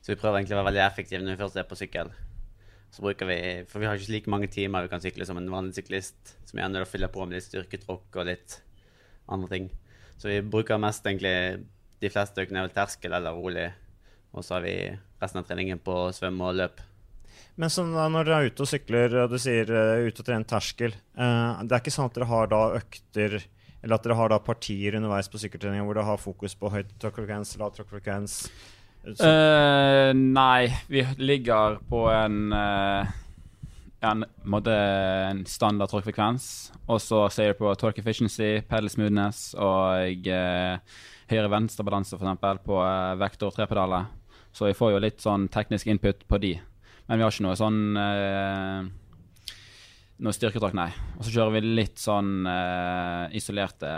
Så 0.00 0.12
vi 0.12 0.20
prøver 0.20 0.38
egentlig 0.38 0.54
å 0.54 0.60
være 0.62 0.70
veldig 0.70 0.84
effektive 0.86 1.20
når 1.24 1.34
vi 1.34 1.42
først 1.42 1.56
er 1.58 1.66
på 1.66 1.76
sykkel. 1.80 2.12
Så 2.96 3.02
bruker 3.04 3.28
vi, 3.28 3.40
For 3.68 3.82
vi 3.82 3.88
har 3.90 3.98
ikke 4.00 4.14
like 4.14 4.32
mange 4.32 4.48
timer 4.48 4.86
vi 4.86 4.88
kan 4.88 5.02
sykle 5.04 5.26
som 5.28 5.36
en 5.36 5.50
vanlig 5.52 5.76
syklist. 5.76 6.16
Som 6.48 6.62
gjerne 6.62 6.80
å 6.80 6.88
fyller 6.88 7.12
på 7.12 7.26
med 7.26 7.36
litt 7.36 7.44
styrketråkk 7.44 8.16
og 8.16 8.28
litt 8.30 8.60
andre 9.28 9.50
ting. 9.50 9.66
Så 10.16 10.30
vi 10.30 10.40
bruker 10.40 10.80
mest 10.80 11.04
egentlig 11.04 11.66
De 12.00 12.08
fleste 12.12 12.40
økene 12.40 12.62
er 12.62 12.68
vel 12.68 12.76
terskel 12.76 13.12
eller 13.12 13.36
rolig. 13.36 13.66
Og 14.32 14.44
så 14.44 14.56
har 14.56 14.64
vi 14.64 14.76
resten 15.20 15.42
av 15.42 15.48
treningen 15.48 15.80
på 15.84 15.96
svømme 16.16 16.48
og 16.48 16.56
løp. 16.56 16.80
Men 17.60 17.72
sånn 17.72 17.92
når 17.92 18.28
dere 18.28 18.38
er 18.38 18.50
ute 18.50 18.64
og 18.64 18.68
sykler, 18.68 19.14
og 19.22 19.32
du 19.32 19.38
sier 19.40 19.70
uh, 19.72 20.04
ute 20.04 20.20
og 20.20 20.26
trener 20.28 20.48
terskel 20.48 20.92
uh, 21.16 21.62
Det 21.64 21.72
er 21.72 21.80
ikke 21.80 21.92
sånn 21.92 22.10
at 22.10 22.16
dere 22.16 22.28
har 22.28 22.50
da 22.52 22.60
økter 22.76 23.36
Eller 23.40 23.96
at 23.96 24.04
dere 24.04 24.16
har 24.18 24.32
da 24.32 24.38
partier 24.44 24.96
underveis 24.98 25.30
på 25.32 25.40
sykkeltreninga 25.40 25.84
hvor 25.88 25.96
dere 25.96 26.08
har 26.10 26.20
fokus 26.20 26.56
på 26.56 26.72
høyt 26.72 26.92
tråkkfrekvens, 27.00 27.54
lav 27.60 27.72
tråkkfrekvens? 27.76 28.38
Eh, 29.06 30.10
nei, 30.14 30.66
vi 30.90 31.04
ligger 31.22 31.78
på 31.86 32.00
en 32.10 32.52
uh, 32.52 33.06
en, 34.00 34.24
en 34.66 35.44
standard 35.46 35.90
tråkkfrekvens. 35.90 36.48
Og 36.86 37.00
så 37.02 37.22
ser 37.32 37.52
du 37.52 37.60
på 37.60 37.74
torque 37.78 38.02
efficiency, 38.02 38.60
pedal 38.66 38.90
smoothness 38.90 39.54
og 39.54 40.28
uh, 40.30 40.98
høyre-venstre-balanse, 41.30 42.18
f.eks. 42.18 42.62
på 42.66 42.82
uh, 42.82 43.14
vektor 43.22 43.54
trepedaler. 43.54 44.10
Så 44.52 44.70
vi 44.70 44.76
får 44.76 44.94
jo 44.94 45.02
litt 45.02 45.22
sånn 45.22 45.50
teknisk 45.52 45.90
input 45.92 46.26
på 46.28 46.40
de. 46.42 46.54
Men 47.06 47.18
vi 47.18 47.26
har 47.26 47.34
ikke 47.34 47.46
noe 47.46 47.58
sånn 47.58 47.82
uh, 47.98 48.86
noe 50.16 50.32
styrketrakk, 50.32 50.76
nei. 50.76 50.88
Og 51.18 51.26
så 51.26 51.32
kjører 51.34 51.58
vi 51.58 51.74
litt 51.76 52.00
sånn 52.00 52.46
uh, 52.48 53.26
isolerte 53.36 53.90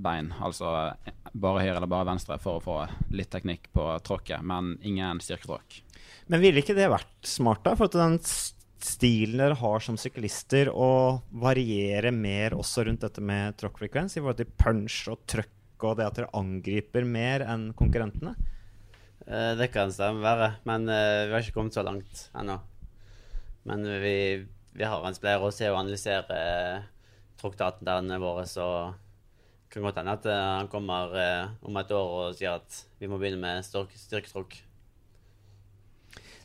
bein. 0.00 0.30
Altså 0.40 0.70
eh, 0.94 1.19
bare 1.32 1.64
høyre 1.64 1.76
eller 1.78 1.90
bare 1.90 2.08
venstre 2.10 2.38
for 2.42 2.58
å 2.58 2.64
få 2.64 2.78
litt 3.14 3.30
teknikk 3.32 3.68
på 3.74 3.86
tråkket, 4.06 4.42
men 4.46 4.74
ingen 4.86 5.20
styrketråkk. 5.22 5.82
Men 6.30 6.42
ville 6.42 6.62
ikke 6.62 6.76
det 6.78 6.90
vært 6.90 7.12
smart, 7.26 7.62
da? 7.66 7.76
For 7.78 7.90
at 7.90 7.98
den 7.98 8.18
stilen 8.80 9.40
dere 9.42 9.58
har 9.60 9.84
som 9.84 9.98
syklister, 10.00 10.70
å 10.72 11.20
variere 11.42 12.12
mer 12.14 12.56
også 12.56 12.86
rundt 12.86 13.04
dette 13.04 13.24
med 13.24 13.58
tråkkfrekvens, 13.60 14.16
i 14.16 14.22
forhold 14.22 14.40
til 14.40 14.54
punch 14.60 15.02
og 15.12 15.24
trøkk 15.30 15.86
og 15.86 15.96
det 15.98 16.06
at 16.06 16.18
dere 16.18 16.32
angriper 16.36 17.06
mer 17.08 17.44
enn 17.48 17.70
konkurrentene? 17.76 18.34
Eh, 19.26 19.52
det 19.56 19.70
kan 19.74 19.92
stemme 19.94 20.24
være, 20.24 20.54
men 20.68 20.88
eh, 20.92 21.26
vi 21.28 21.34
har 21.34 21.44
ikke 21.44 21.56
kommet 21.56 21.76
så 21.76 21.84
langt 21.86 22.26
ennå. 22.36 22.58
Men 23.68 23.84
vi, 24.02 24.16
vi 24.76 24.88
har 24.88 25.04
en 25.04 25.16
spleier 25.16 25.42
å 25.44 25.52
ser 25.52 25.74
og 25.74 25.82
analysere 25.82 26.36
uh, 26.40 26.84
tråkkdataene 27.40 28.16
våre, 28.22 28.46
så 28.48 28.66
kan 29.70 29.86
godt 29.86 30.00
hende 30.00 30.16
at 30.18 30.26
eh, 30.26 30.48
han 30.58 30.70
kommer 30.70 31.14
eh, 31.14 31.52
om 31.66 31.78
et 31.78 31.94
år 31.94 32.16
og 32.16 32.34
sier 32.38 32.58
at 32.58 32.82
vi 32.98 33.08
må 33.10 33.20
begynne 33.20 33.40
med 33.42 33.62
styrk- 33.66 33.94
styrketråkk. 33.98 34.58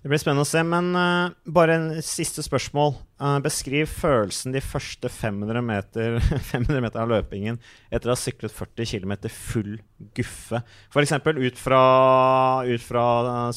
Det 0.06 0.12
blir 0.12 0.22
spennende 0.22 0.44
å 0.46 0.46
se, 0.46 0.62
men 0.62 0.92
uh, 0.94 1.32
bare 1.50 1.76
en 1.80 1.86
siste 2.06 2.44
spørsmål. 2.46 2.92
Uh, 3.18 3.40
beskriv 3.42 3.88
følelsen 3.90 4.54
de 4.54 4.62
første 4.62 5.10
500 5.10 5.64
meter, 5.66 6.20
500 6.52 6.84
meter 6.86 7.02
av 7.02 7.10
løpingen 7.10 7.58
etter 7.90 8.12
å 8.12 8.14
ha 8.14 8.20
syklet 8.22 8.54
40 8.54 8.86
km 8.92 9.16
full 9.34 9.72
guffe. 10.14 10.62
F.eks. 10.94 11.16
ut 11.26 11.42
ut 11.50 12.86
fra 12.86 13.06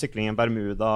syklingen 0.00 0.38
Bermuda, 0.40 0.94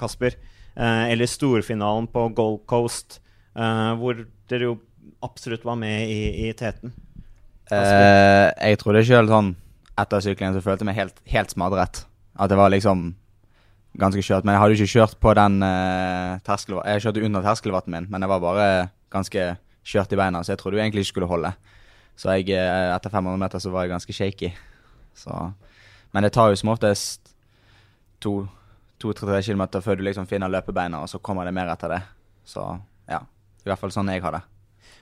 Kasper, 0.00 0.34
uh, 0.74 1.06
eller 1.06 1.30
storfinalen 1.30 2.10
på 2.10 2.26
Gold 2.34 2.64
Coast, 2.66 3.20
hvor 3.54 4.18
dere 4.50 4.66
jo 4.72 4.74
absolutt 5.22 5.64
var 5.66 5.78
med 5.78 6.10
i, 6.10 6.48
i 6.48 6.52
teten. 6.58 6.92
Eh, 7.76 8.50
jeg 8.70 8.80
trodde 8.80 9.04
sjøl 9.06 9.30
sånn 9.30 9.54
etter 10.00 10.22
syklingen 10.24 10.56
så 10.56 10.62
følte 10.64 10.84
jeg 10.84 10.90
meg 10.90 10.98
helt, 10.98 11.18
helt 11.28 11.52
smadret. 11.52 12.04
At 12.40 12.50
det 12.50 12.58
var 12.58 12.72
liksom 12.72 13.10
ganske 14.00 14.22
kjørt. 14.22 14.46
Men 14.46 14.54
jeg 14.54 14.62
hadde 14.62 14.76
jo 14.76 14.80
ikke 14.80 14.94
kjørt 14.94 15.18
på 15.20 15.34
den 15.36 15.58
uh, 15.64 16.38
terskelvatten. 16.46 16.94
Jeg 16.94 17.04
kjørte 17.04 17.24
under 17.26 17.44
terskelvatten 17.44 17.96
min, 17.96 18.08
men 18.12 18.24
jeg 18.24 18.32
var 18.32 18.44
bare 18.44 18.68
ganske 19.12 19.46
kjørt 19.90 20.14
i 20.14 20.20
beina, 20.20 20.42
så 20.44 20.54
jeg 20.54 20.60
trodde 20.60 20.78
jo 20.78 20.84
egentlig 20.84 21.04
ikke 21.04 21.14
skulle 21.14 21.30
holde. 21.30 21.52
Så 22.20 22.36
jeg, 22.36 22.52
eh, 22.52 22.90
etter 22.92 23.10
500 23.10 23.40
meter 23.40 23.62
så 23.62 23.72
var 23.72 23.86
jeg 23.86 23.94
ganske 23.94 24.14
shaky. 24.14 24.50
Så. 25.16 25.34
Men 26.12 26.26
det 26.26 26.34
tar 26.36 26.50
jo 26.52 26.58
som 26.60 26.72
oftest 26.74 27.32
to-tre 28.20 29.40
kilometer 29.42 29.80
før 29.80 29.96
du 29.96 30.04
liksom 30.04 30.28
finner 30.28 30.52
løpebeina, 30.52 31.00
og 31.00 31.08
så 31.08 31.18
kommer 31.18 31.48
det 31.48 31.54
mer 31.56 31.72
etter 31.72 31.96
det. 31.96 32.00
Så 32.44 32.66
ja. 33.08 33.22
I 33.60 33.68
hvert 33.68 33.80
fall 33.80 33.92
sånn 33.94 34.12
jeg 34.12 34.22
har 34.24 34.36
det. 34.36 34.42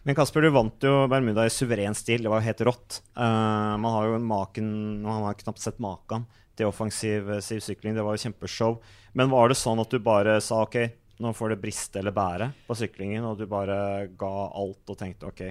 Men 0.08 0.16
Kasper, 0.16 0.40
du 0.40 0.48
vant 0.48 0.84
jo 0.86 1.02
Bermuda 1.04 1.42
i 1.44 1.50
suveren 1.52 1.92
stil. 1.92 2.22
Det 2.24 2.30
var 2.32 2.40
jo 2.40 2.46
helt 2.46 2.60
rått. 2.64 2.94
Uh, 3.12 3.74
man 3.76 3.92
har 3.92 4.06
jo 4.08 4.20
maken 4.24 4.70
Man 5.04 5.26
har 5.26 5.36
knapt 5.36 5.60
sett 5.60 5.82
maken 5.84 6.24
til 6.56 6.70
offensiv 6.70 7.28
eh, 7.34 7.42
sykling. 7.44 7.92
Det 7.92 8.06
var 8.06 8.16
jo 8.16 8.22
kjempeshow. 8.22 8.78
Men 9.12 9.28
var 9.28 9.52
det 9.52 9.58
sånn 9.60 9.82
at 9.82 9.92
du 9.92 9.98
bare 10.00 10.38
sa 10.40 10.62
OK, 10.64 10.78
nå 11.20 11.34
får 11.36 11.52
det 11.52 11.58
briste 11.60 12.00
eller 12.00 12.16
bære 12.16 12.48
på 12.64 12.78
syklingen, 12.80 13.26
og 13.28 13.36
du 13.36 13.44
bare 13.52 14.08
ga 14.16 14.32
alt 14.48 14.94
og 14.94 14.96
tenkte 14.96 15.28
OK, 15.28 15.44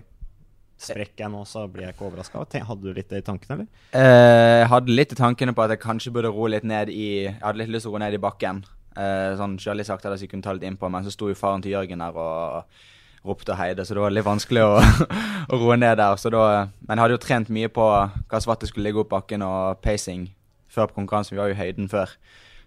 sprekker 0.90 1.28
jeg 1.28 1.36
nå, 1.38 1.46
så 1.46 1.68
blir 1.70 1.86
jeg 1.86 1.94
ikke 1.94 2.10
overraska? 2.10 2.50
Hadde 2.72 2.82
du 2.82 2.98
litt 2.98 3.14
det 3.14 3.22
i 3.22 3.30
tankene, 3.30 3.60
eller? 3.60 3.86
Eh, 3.94 4.58
jeg 4.64 4.74
hadde 4.74 4.98
litt 4.98 5.14
i 5.14 5.22
tankene 5.22 5.54
på 5.54 5.68
at 5.68 5.78
jeg 5.78 5.86
kanskje 5.86 6.18
burde 6.18 6.34
roe 6.34 6.50
litt 6.56 6.66
ned 6.66 6.90
i 6.90 7.08
Jeg 7.28 7.38
hadde 7.46 7.62
litt 7.62 7.76
lyst 7.78 7.86
til 7.86 7.94
å 7.94 8.00
roe 8.00 8.08
ned 8.08 8.18
i 8.18 8.26
bakken. 8.26 8.66
Eh, 8.98 9.38
sånn 9.38 9.60
Sjøli 9.62 9.86
litt 9.86 9.94
at 9.94 10.12
jeg 10.18 10.34
kunne 10.34 10.50
ta 10.50 10.58
litt 10.58 10.66
innpå. 10.66 10.90
Men 10.90 11.06
så 11.06 11.14
sto 11.14 11.30
jo 11.30 11.38
faren 11.38 11.62
til 11.62 11.78
Jørgen 11.78 12.02
der 12.02 12.24
og 12.26 12.86
ropte 13.28 13.54
og 13.54 13.60
heide, 13.60 13.86
så 13.86 13.96
det 13.96 14.04
var 14.04 14.14
litt 14.16 14.26
vanskelig 14.28 14.64
å, 14.66 14.74
å 15.52 15.60
roe 15.62 15.78
ned 15.80 16.00
der. 16.00 16.18
Da, 16.34 16.46
men 16.88 16.96
jeg 16.96 17.04
hadde 17.04 17.18
jo 17.18 17.24
trent 17.24 17.52
mye 17.54 17.72
på 17.74 17.86
hva 17.88 18.42
svarte 18.44 18.70
skulle 18.70 18.90
ligge 18.90 19.04
opp 19.04 19.14
bakken 19.14 19.46
og 19.46 19.82
pacing 19.84 20.30
før 20.72 20.90
på 20.90 21.00
konkurransen. 21.02 21.36
Vi 21.36 21.42
var 21.42 21.52
jo 21.52 21.58
i 21.58 21.62
høyden 21.62 21.92
før. 21.92 22.16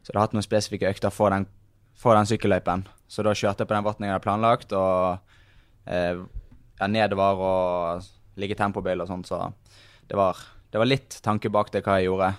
Så 0.01 0.11
jeg 0.11 0.15
hadde 0.15 0.29
hatt 0.29 0.37
noen 0.37 0.47
spesifikke 0.47 0.91
økter 0.91 1.13
for 1.15 1.35
den, 1.35 1.47
for 1.99 2.17
den 2.17 2.29
sykkelløypen. 2.29 2.87
Så 3.11 3.25
da 3.27 3.35
kjørte 3.37 3.65
jeg 3.65 3.71
på 3.71 3.77
den 3.77 3.87
vatten 3.87 4.07
jeg 4.07 4.15
hadde 4.15 4.25
planlagt, 4.25 4.73
og 4.77 5.91
eh, 5.91 6.23
ja, 6.81 6.89
nedover 6.89 7.43
og 7.45 8.41
ligge 8.41 8.57
tempobil 8.57 9.03
og 9.03 9.11
sånt, 9.11 9.29
så 9.29 9.51
det 10.09 10.17
var, 10.19 10.39
det 10.73 10.81
var 10.81 10.89
litt 10.89 11.19
tanke 11.25 11.51
bak 11.53 11.73
det 11.75 11.85
hva 11.85 11.99
jeg 11.99 12.09
gjorde. 12.09 12.33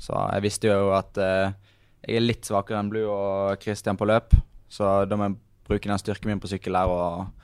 Så 0.00 0.16
jeg 0.34 0.44
visste 0.44 0.72
jo 0.72 0.90
at 0.96 1.20
eh, 1.22 1.54
jeg 2.04 2.18
er 2.18 2.26
litt 2.26 2.48
svakere 2.48 2.80
enn 2.80 2.90
Blue 2.92 3.08
og 3.08 3.62
Christian 3.62 3.98
på 4.00 4.08
løp, 4.08 4.34
så 4.68 5.04
da 5.08 5.16
må 5.16 5.28
jeg 5.28 5.38
bruke 5.64 5.88
den 5.88 6.00
styrken 6.00 6.32
min 6.32 6.42
på 6.42 6.50
sykkel 6.50 6.76
her 6.76 6.90
og 6.90 7.43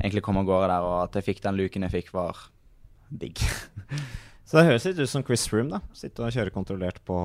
egentlig 0.00 0.24
kom 0.26 0.38
av 0.40 0.46
gårde 0.48 0.70
der, 0.70 0.86
og 0.86 0.96
at 1.06 1.18
jeg 1.18 1.28
fikk 1.28 1.42
den 1.44 1.58
luken 1.58 1.86
jeg 1.86 1.94
fikk, 1.98 2.14
var 2.16 2.38
digg. 3.10 3.42
Så 4.48 4.58
det 4.58 4.68
høres 4.68 4.86
litt 4.88 5.00
ut 5.00 5.10
som 5.10 5.24
Chris 5.24 5.46
Froome, 5.48 5.78
da. 5.78 5.96
Sitte 5.96 6.24
og 6.24 6.34
kjøre 6.34 6.52
kontrollert 6.54 7.00
på, 7.08 7.18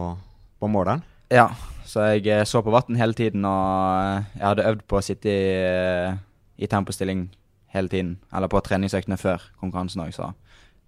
på 0.60 0.70
måleren. 0.72 1.04
Ja, 1.30 1.52
så 1.86 2.08
jeg 2.16 2.26
eh, 2.32 2.46
så 2.48 2.64
på 2.66 2.72
vann 2.74 2.98
hele 2.98 3.14
tiden, 3.14 3.44
og 3.46 4.00
eh, 4.02 4.30
jeg 4.40 4.46
hadde 4.48 4.66
øvd 4.72 4.86
på 4.90 4.98
å 4.98 5.04
sitte 5.06 5.30
i, 5.30 5.50
eh, 5.62 6.16
i 6.58 6.70
tempostilling 6.72 7.28
hele 7.76 7.92
tiden. 7.92 8.16
Eller 8.34 8.50
på 8.50 8.62
treningsøktene 8.66 9.20
før 9.20 9.44
konkurransen 9.62 10.02
òg, 10.08 10.14
så 10.16 10.32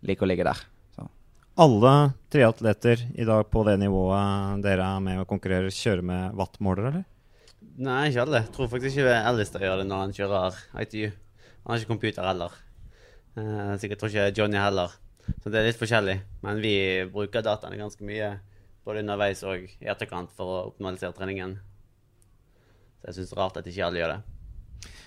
liker 0.07 0.25
å 0.25 0.31
ligge 0.31 0.47
der. 0.47 0.63
Så. 0.95 1.05
Alle 1.61 1.93
triatleter 2.33 3.05
i 3.13 3.27
dag 3.27 3.43
på 3.53 3.65
det 3.67 3.77
nivået 3.83 4.63
dere 4.65 4.87
er 4.95 5.03
med 5.03 5.21
og 5.21 5.29
konkurrerer, 5.29 5.69
kjører 5.69 6.07
med 6.09 6.39
wattmåler, 6.39 6.89
eller? 6.89 7.05
Nei, 7.81 8.07
ikke 8.09 8.25
alle. 8.25 8.41
Jeg 8.41 8.55
tror 8.55 8.71
faktisk 8.71 8.97
ikke 8.97 9.19
Alistair 9.29 9.67
gjør 9.67 9.83
det 9.83 9.89
når 9.91 10.05
han 10.07 10.15
kjører 10.15 10.57
ITU. 10.81 11.11
Han 11.61 11.73
har 11.73 11.81
ikke 11.81 11.93
computer 11.93 12.25
heller. 12.25 12.55
Eh, 13.37 13.73
sikkert 13.81 14.01
tror 14.01 14.11
ikke 14.13 14.41
Johnny 14.41 14.59
heller. 14.59 14.93
Så 15.43 15.51
det 15.51 15.61
er 15.61 15.69
litt 15.69 15.79
forskjellig. 15.79 16.17
Men 16.45 16.61
vi 16.63 16.75
bruker 17.13 17.45
dataene 17.45 17.79
ganske 17.79 18.05
mye 18.05 18.33
både 18.85 19.03
underveis 19.03 19.43
og 19.45 19.67
i 19.69 19.89
etterkant 19.93 20.33
for 20.35 20.49
å 20.49 20.61
optimalisere 20.71 21.13
treningen. 21.17 21.59
Så 23.01 23.09
jeg 23.09 23.19
syns 23.19 23.31
det 23.31 23.37
er 23.37 23.41
rart 23.43 23.59
at 23.61 23.69
ikke 23.69 23.87
alle 23.87 24.01
gjør 24.01 24.15
det. 24.15 24.21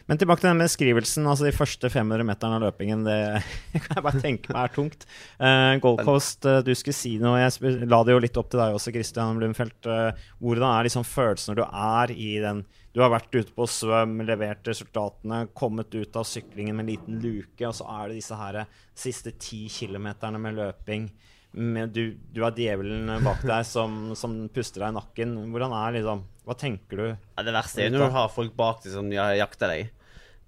Men 0.05 0.21
tilbake 0.21 0.43
til 0.43 0.51
den 0.51 0.61
beskrivelsen. 0.61 1.27
altså 1.27 1.47
De 1.47 1.57
første 1.57 1.89
500 1.91 2.27
meterne 2.29 2.59
av 2.59 2.65
løpingen 2.67 3.07
det 3.07 3.19
kan 3.87 3.97
jeg 3.97 4.05
bare 4.07 4.23
tenke 4.23 4.53
meg 4.53 4.69
er 4.69 4.75
tungt. 4.75 5.07
Uh, 5.41 5.75
Gold 5.83 6.05
Coast, 6.05 6.45
uh, 6.45 6.61
du 6.65 6.75
skulle 6.77 6.97
si 6.97 7.17
noe. 7.23 7.41
Jeg 7.41 7.89
la 7.89 8.03
det 8.05 8.15
jo 8.15 8.23
litt 8.23 8.41
opp 8.41 8.53
til 8.53 8.61
deg 8.61 8.77
også, 8.77 8.93
Christian 8.95 9.41
Blumfeldt. 9.41 9.89
Uh, 9.89 10.27
hvordan 10.45 10.69
er 10.71 10.89
liksom 10.89 11.09
følelsen 11.09 11.55
når 11.55 11.63
du 11.63 11.65
er 11.67 12.15
i 12.15 12.33
den 12.45 12.65
Du 12.95 13.01
har 13.03 13.11
vært 13.11 13.35
ute 13.35 13.51
på 13.57 13.67
svøm, 13.67 14.21
levert 14.23 14.69
resultatene, 14.71 15.49
kommet 15.59 15.91
ut 15.97 16.15
av 16.15 16.27
syklingen 16.31 16.77
med 16.79 16.85
en 16.85 16.91
liten 16.93 17.17
luke, 17.25 17.67
og 17.67 17.75
så 17.75 17.89
er 17.91 18.13
det 18.13 18.21
disse 18.21 18.39
her 18.39 18.61
siste 18.95 19.33
ti 19.43 19.65
kilometerne 19.73 20.39
med 20.39 20.55
løping. 20.61 21.09
med, 21.55 21.91
du, 21.91 22.15
du 22.31 22.43
har 22.43 22.55
djevelen 22.55 23.11
bak 23.25 23.43
deg 23.47 23.67
som, 23.67 24.15
som 24.19 24.37
puster 24.55 24.85
deg 24.85 24.95
i 24.95 24.99
nakken. 25.01 25.35
Hvordan 25.51 25.75
er 25.75 25.99
liksom 25.99 26.23
Hva 26.47 26.55
tenker 26.61 27.03
du? 27.03 27.07
Ja, 27.11 27.43
det 27.47 27.55
verste 27.57 27.83
er 27.83 27.91
jo 27.91 27.97
når 27.97 28.07
du 28.07 28.17
har 28.21 28.31
folk 28.31 28.55
bak 28.55 28.83
deg 28.85 28.95
som 28.95 29.11
jakter 29.11 29.75
deg. 29.75 29.91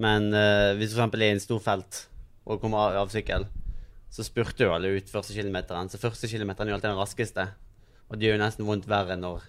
Men 0.02 0.30
uh, 0.30 0.74
hvis 0.78 0.94
du 0.94 1.00
f.eks. 1.00 1.14
er 1.18 1.26
i 1.26 1.35
en 1.35 1.42
stor 1.42 1.62
felt 1.66 2.02
og 2.46 2.61
kommer 2.62 2.92
av, 2.92 3.00
av 3.02 3.11
sykkel, 3.11 3.48
så 4.12 4.22
spurter 4.22 4.68
jo 4.68 4.74
alle 4.76 4.94
ut 4.94 5.11
første 5.11 5.35
kilometeren. 5.35 5.90
Så 5.90 5.98
første 5.98 6.30
kilometeren 6.30 6.70
er 6.70 6.76
jo 6.76 6.78
alltid 6.78 6.92
den 6.92 7.00
raskeste. 7.00 7.48
Og 8.06 8.18
det 8.18 8.28
gjør 8.28 8.38
jo 8.38 8.42
nesten 8.44 8.68
vondt 8.68 8.87
verre 8.87 9.18
når, 9.18 9.48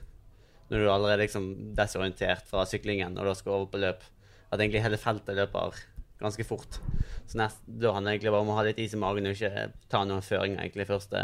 når 0.67 0.83
du 0.83 0.89
allerede 0.91 1.15
er 1.17 1.23
liksom 1.25 1.49
desorientert 1.77 2.47
fra 2.49 2.65
syklingen 2.67 3.15
og 3.17 3.29
da 3.29 3.35
skal 3.37 3.55
over 3.55 3.69
på 3.71 3.81
løp. 3.81 4.03
At 4.51 4.61
egentlig 4.61 4.83
hele 4.83 4.99
feltet 4.99 5.35
løper 5.35 5.79
ganske 6.21 6.43
fort. 6.47 6.79
Så 7.27 7.39
nest, 7.39 7.59
da 7.67 7.93
handler 7.95 8.11
det 8.11 8.17
egentlig 8.17 8.33
bare 8.33 8.45
om 8.45 8.51
å 8.53 8.57
ha 8.57 8.65
litt 8.67 8.79
is 8.81 8.95
i 8.95 8.99
magen 9.01 9.27
og 9.27 9.35
ikke 9.35 9.67
ta 9.91 10.03
noen 10.07 10.25
føringer 10.25 10.63
egentlig 10.63 10.87
første, 10.89 11.23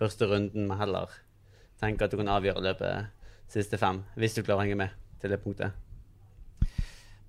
første 0.00 0.28
runden, 0.30 0.68
men 0.68 0.80
heller 0.80 1.14
tenke 1.80 2.04
at 2.04 2.12
du 2.12 2.20
kan 2.20 2.32
avgjøre 2.36 2.64
løpet 2.64 3.50
siste 3.50 3.80
fem, 3.80 4.04
hvis 4.20 4.36
du 4.36 4.44
klarer 4.44 4.60
å 4.60 4.66
henge 4.66 4.78
med 4.78 4.98
til 5.20 5.32
det 5.32 5.40
punktet. 5.42 5.72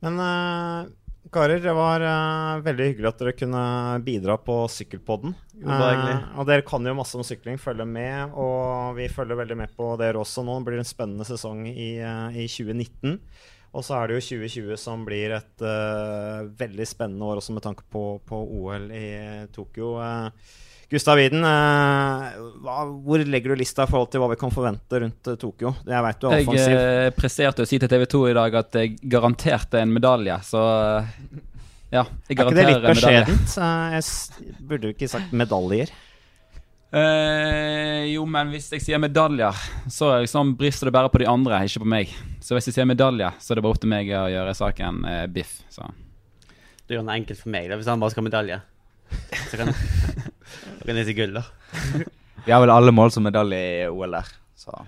Men 0.01 0.19
eh, 0.21 0.91
karer, 1.29 1.59
det 1.61 1.73
var 1.77 2.01
uh, 2.01 2.63
veldig 2.65 2.87
hyggelig 2.89 3.09
at 3.11 3.21
dere 3.21 3.35
kunne 3.37 3.63
bidra 4.05 4.37
på 4.41 4.55
Sykkelpodden. 4.73 5.35
Eh, 5.61 6.15
og 6.41 6.47
dere 6.49 6.65
kan 6.65 6.87
jo 6.87 6.95
masse 6.97 7.19
om 7.19 7.25
sykling, 7.25 7.59
følge 7.61 7.85
med. 7.85 8.33
Og 8.33 8.97
vi 8.97 9.05
følger 9.11 9.37
veldig 9.37 9.57
med 9.59 9.75
på 9.77 9.93
dere 10.01 10.21
også 10.21 10.43
nå. 10.47 10.57
Det 10.59 10.71
blir 10.71 10.81
en 10.81 10.87
spennende 10.87 11.27
sesong 11.27 11.67
i, 11.69 11.91
uh, 12.01 12.33
i 12.33 12.47
2019. 12.49 13.19
Og 13.71 13.85
så 13.87 13.95
er 14.01 14.09
det 14.11 14.17
jo 14.19 14.25
2020 14.41 14.75
som 14.81 15.05
blir 15.07 15.31
et 15.37 15.63
uh, 15.63 16.43
veldig 16.59 16.87
spennende 16.89 17.23
år 17.23 17.39
også 17.39 17.55
med 17.55 17.63
tanke 17.63 17.85
på, 17.91 18.19
på 18.27 18.41
OL 18.59 18.89
i 18.91 19.07
Tokyo. 19.55 19.93
Uh, 20.01 20.57
Gustav 20.91 21.15
Widen, 21.15 21.39
eh, 21.47 22.39
hva, 22.65 22.81
hvor 22.83 23.21
legger 23.23 23.53
du 23.53 23.61
lista 23.61 23.85
i 23.87 23.87
forhold 23.87 24.09
til 24.11 24.19
hva 24.19 24.27
vi 24.33 24.37
kan 24.41 24.51
forvente 24.51 24.99
rundt 24.99 25.29
eh, 25.31 25.37
Tokyo? 25.39 25.71
Jeg 25.87 26.03
vet 26.03 26.19
du 26.19 26.25
er 26.27 26.33
Jeg 26.41 26.49
offensiv. 26.49 26.75
eh, 26.81 27.11
presterte 27.15 27.63
å 27.63 27.69
si 27.69 27.79
til 27.79 27.91
TV 27.93 28.03
2 28.11 28.21
i 28.27 28.33
dag 28.35 28.57
at 28.59 28.75
jeg 28.75 28.97
garanterte 29.13 29.79
en 29.79 29.93
medalje, 29.95 30.35
så 30.43 30.63
eh, 30.99 31.13
ja. 31.95 32.03
Jeg 32.27 32.41
garanterer 32.41 32.83
medalje. 32.83 32.91
Er 32.91 32.91
ikke 32.91 33.07
det 33.07 33.23
litt 33.23 33.39
beskjedent? 33.39 33.55
Eh, 33.55 33.95
Jeg 33.95 34.67
burde 34.73 34.89
jo 34.91 34.95
ikke 34.97 35.11
sagt 35.15 35.31
medaljer. 35.45 35.95
Eh, 36.91 38.11
jo, 38.11 38.25
men 38.27 38.51
hvis 38.51 38.67
jeg 38.73 38.83
sier 38.83 38.99
medaljer, 38.99 39.57
så 39.91 40.11
liksom 40.23 40.55
brister 40.59 40.89
det 40.89 40.95
bare 40.95 41.11
på 41.11 41.21
de 41.23 41.29
andre, 41.31 41.63
ikke 41.65 41.83
på 41.85 41.91
meg. 41.93 42.13
Så 42.43 42.57
hvis 42.57 42.67
jeg 42.67 42.77
sier 42.77 42.89
medaljer, 42.89 43.37
så 43.39 43.53
er 43.53 43.59
det 43.59 43.65
bare 43.65 43.77
opp 43.77 43.81
til 43.83 43.93
meg 43.93 44.11
å 44.11 44.25
gjøre 44.31 44.55
saken 44.57 45.03
eh, 45.07 45.25
biff. 45.31 45.59
Så. 45.71 45.87
Det 46.85 46.97
gjør 46.97 47.05
den 47.05 47.15
enkelt 47.15 47.39
for 47.39 47.53
meg, 47.55 47.69
da, 47.71 47.79
hvis 47.79 47.91
han 47.91 48.01
bare 48.01 48.13
skal 48.13 48.25
ha 48.25 48.29
medalje. 48.29 48.61
Så 49.49 49.59
kan, 49.61 49.71
kan 50.85 50.99
jeg 50.99 51.11
si 51.11 51.15
gull, 51.15 51.37
da. 51.39 51.45
Vi 52.45 52.51
har 52.51 52.63
vel 52.63 52.73
alle 52.73 52.95
mål 52.95 53.13
som 53.13 53.23
medalje 53.23 53.61
i 53.61 53.85
OL 53.87 54.19
der, 54.19 54.33
så 54.59 54.83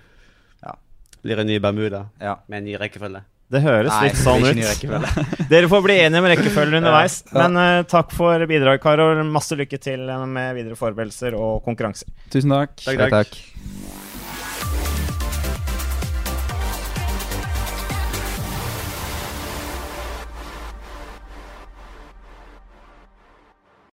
Blir 1.23 1.39
en 1.39 1.47
ny 1.47 1.59
Bermuda 1.63 2.09
ja. 2.19 2.33
med 2.51 2.57
en 2.57 2.65
ny 2.67 2.73
rekkefølge. 2.75 3.21
Det 3.51 3.61
høres 3.61 3.91
Nei, 3.91 4.07
litt 4.07 4.19
sånn 4.21 4.45
ut. 4.47 5.49
Dere 5.51 5.69
får 5.69 5.83
bli 5.85 5.97
enige 6.05 6.21
om 6.23 6.29
rekkefølgen 6.31 6.79
underveis. 6.79 7.19
Ja. 7.29 7.43
Men 7.43 7.59
uh, 7.59 7.87
takk 7.89 8.13
for 8.15 8.45
bidrag, 8.49 8.81
karer. 8.83 9.21
Masse 9.27 9.57
lykke 9.59 9.81
til 9.81 10.07
med 10.07 10.55
videre 10.57 10.79
forberedelser 10.79 11.37
og 11.37 11.61
konkurranser. 11.67 12.09
Tusen 12.33 12.55
takk. 12.55 12.79
Takk, 12.81 13.03
takk. 13.05 13.19
takk. 13.19 14.01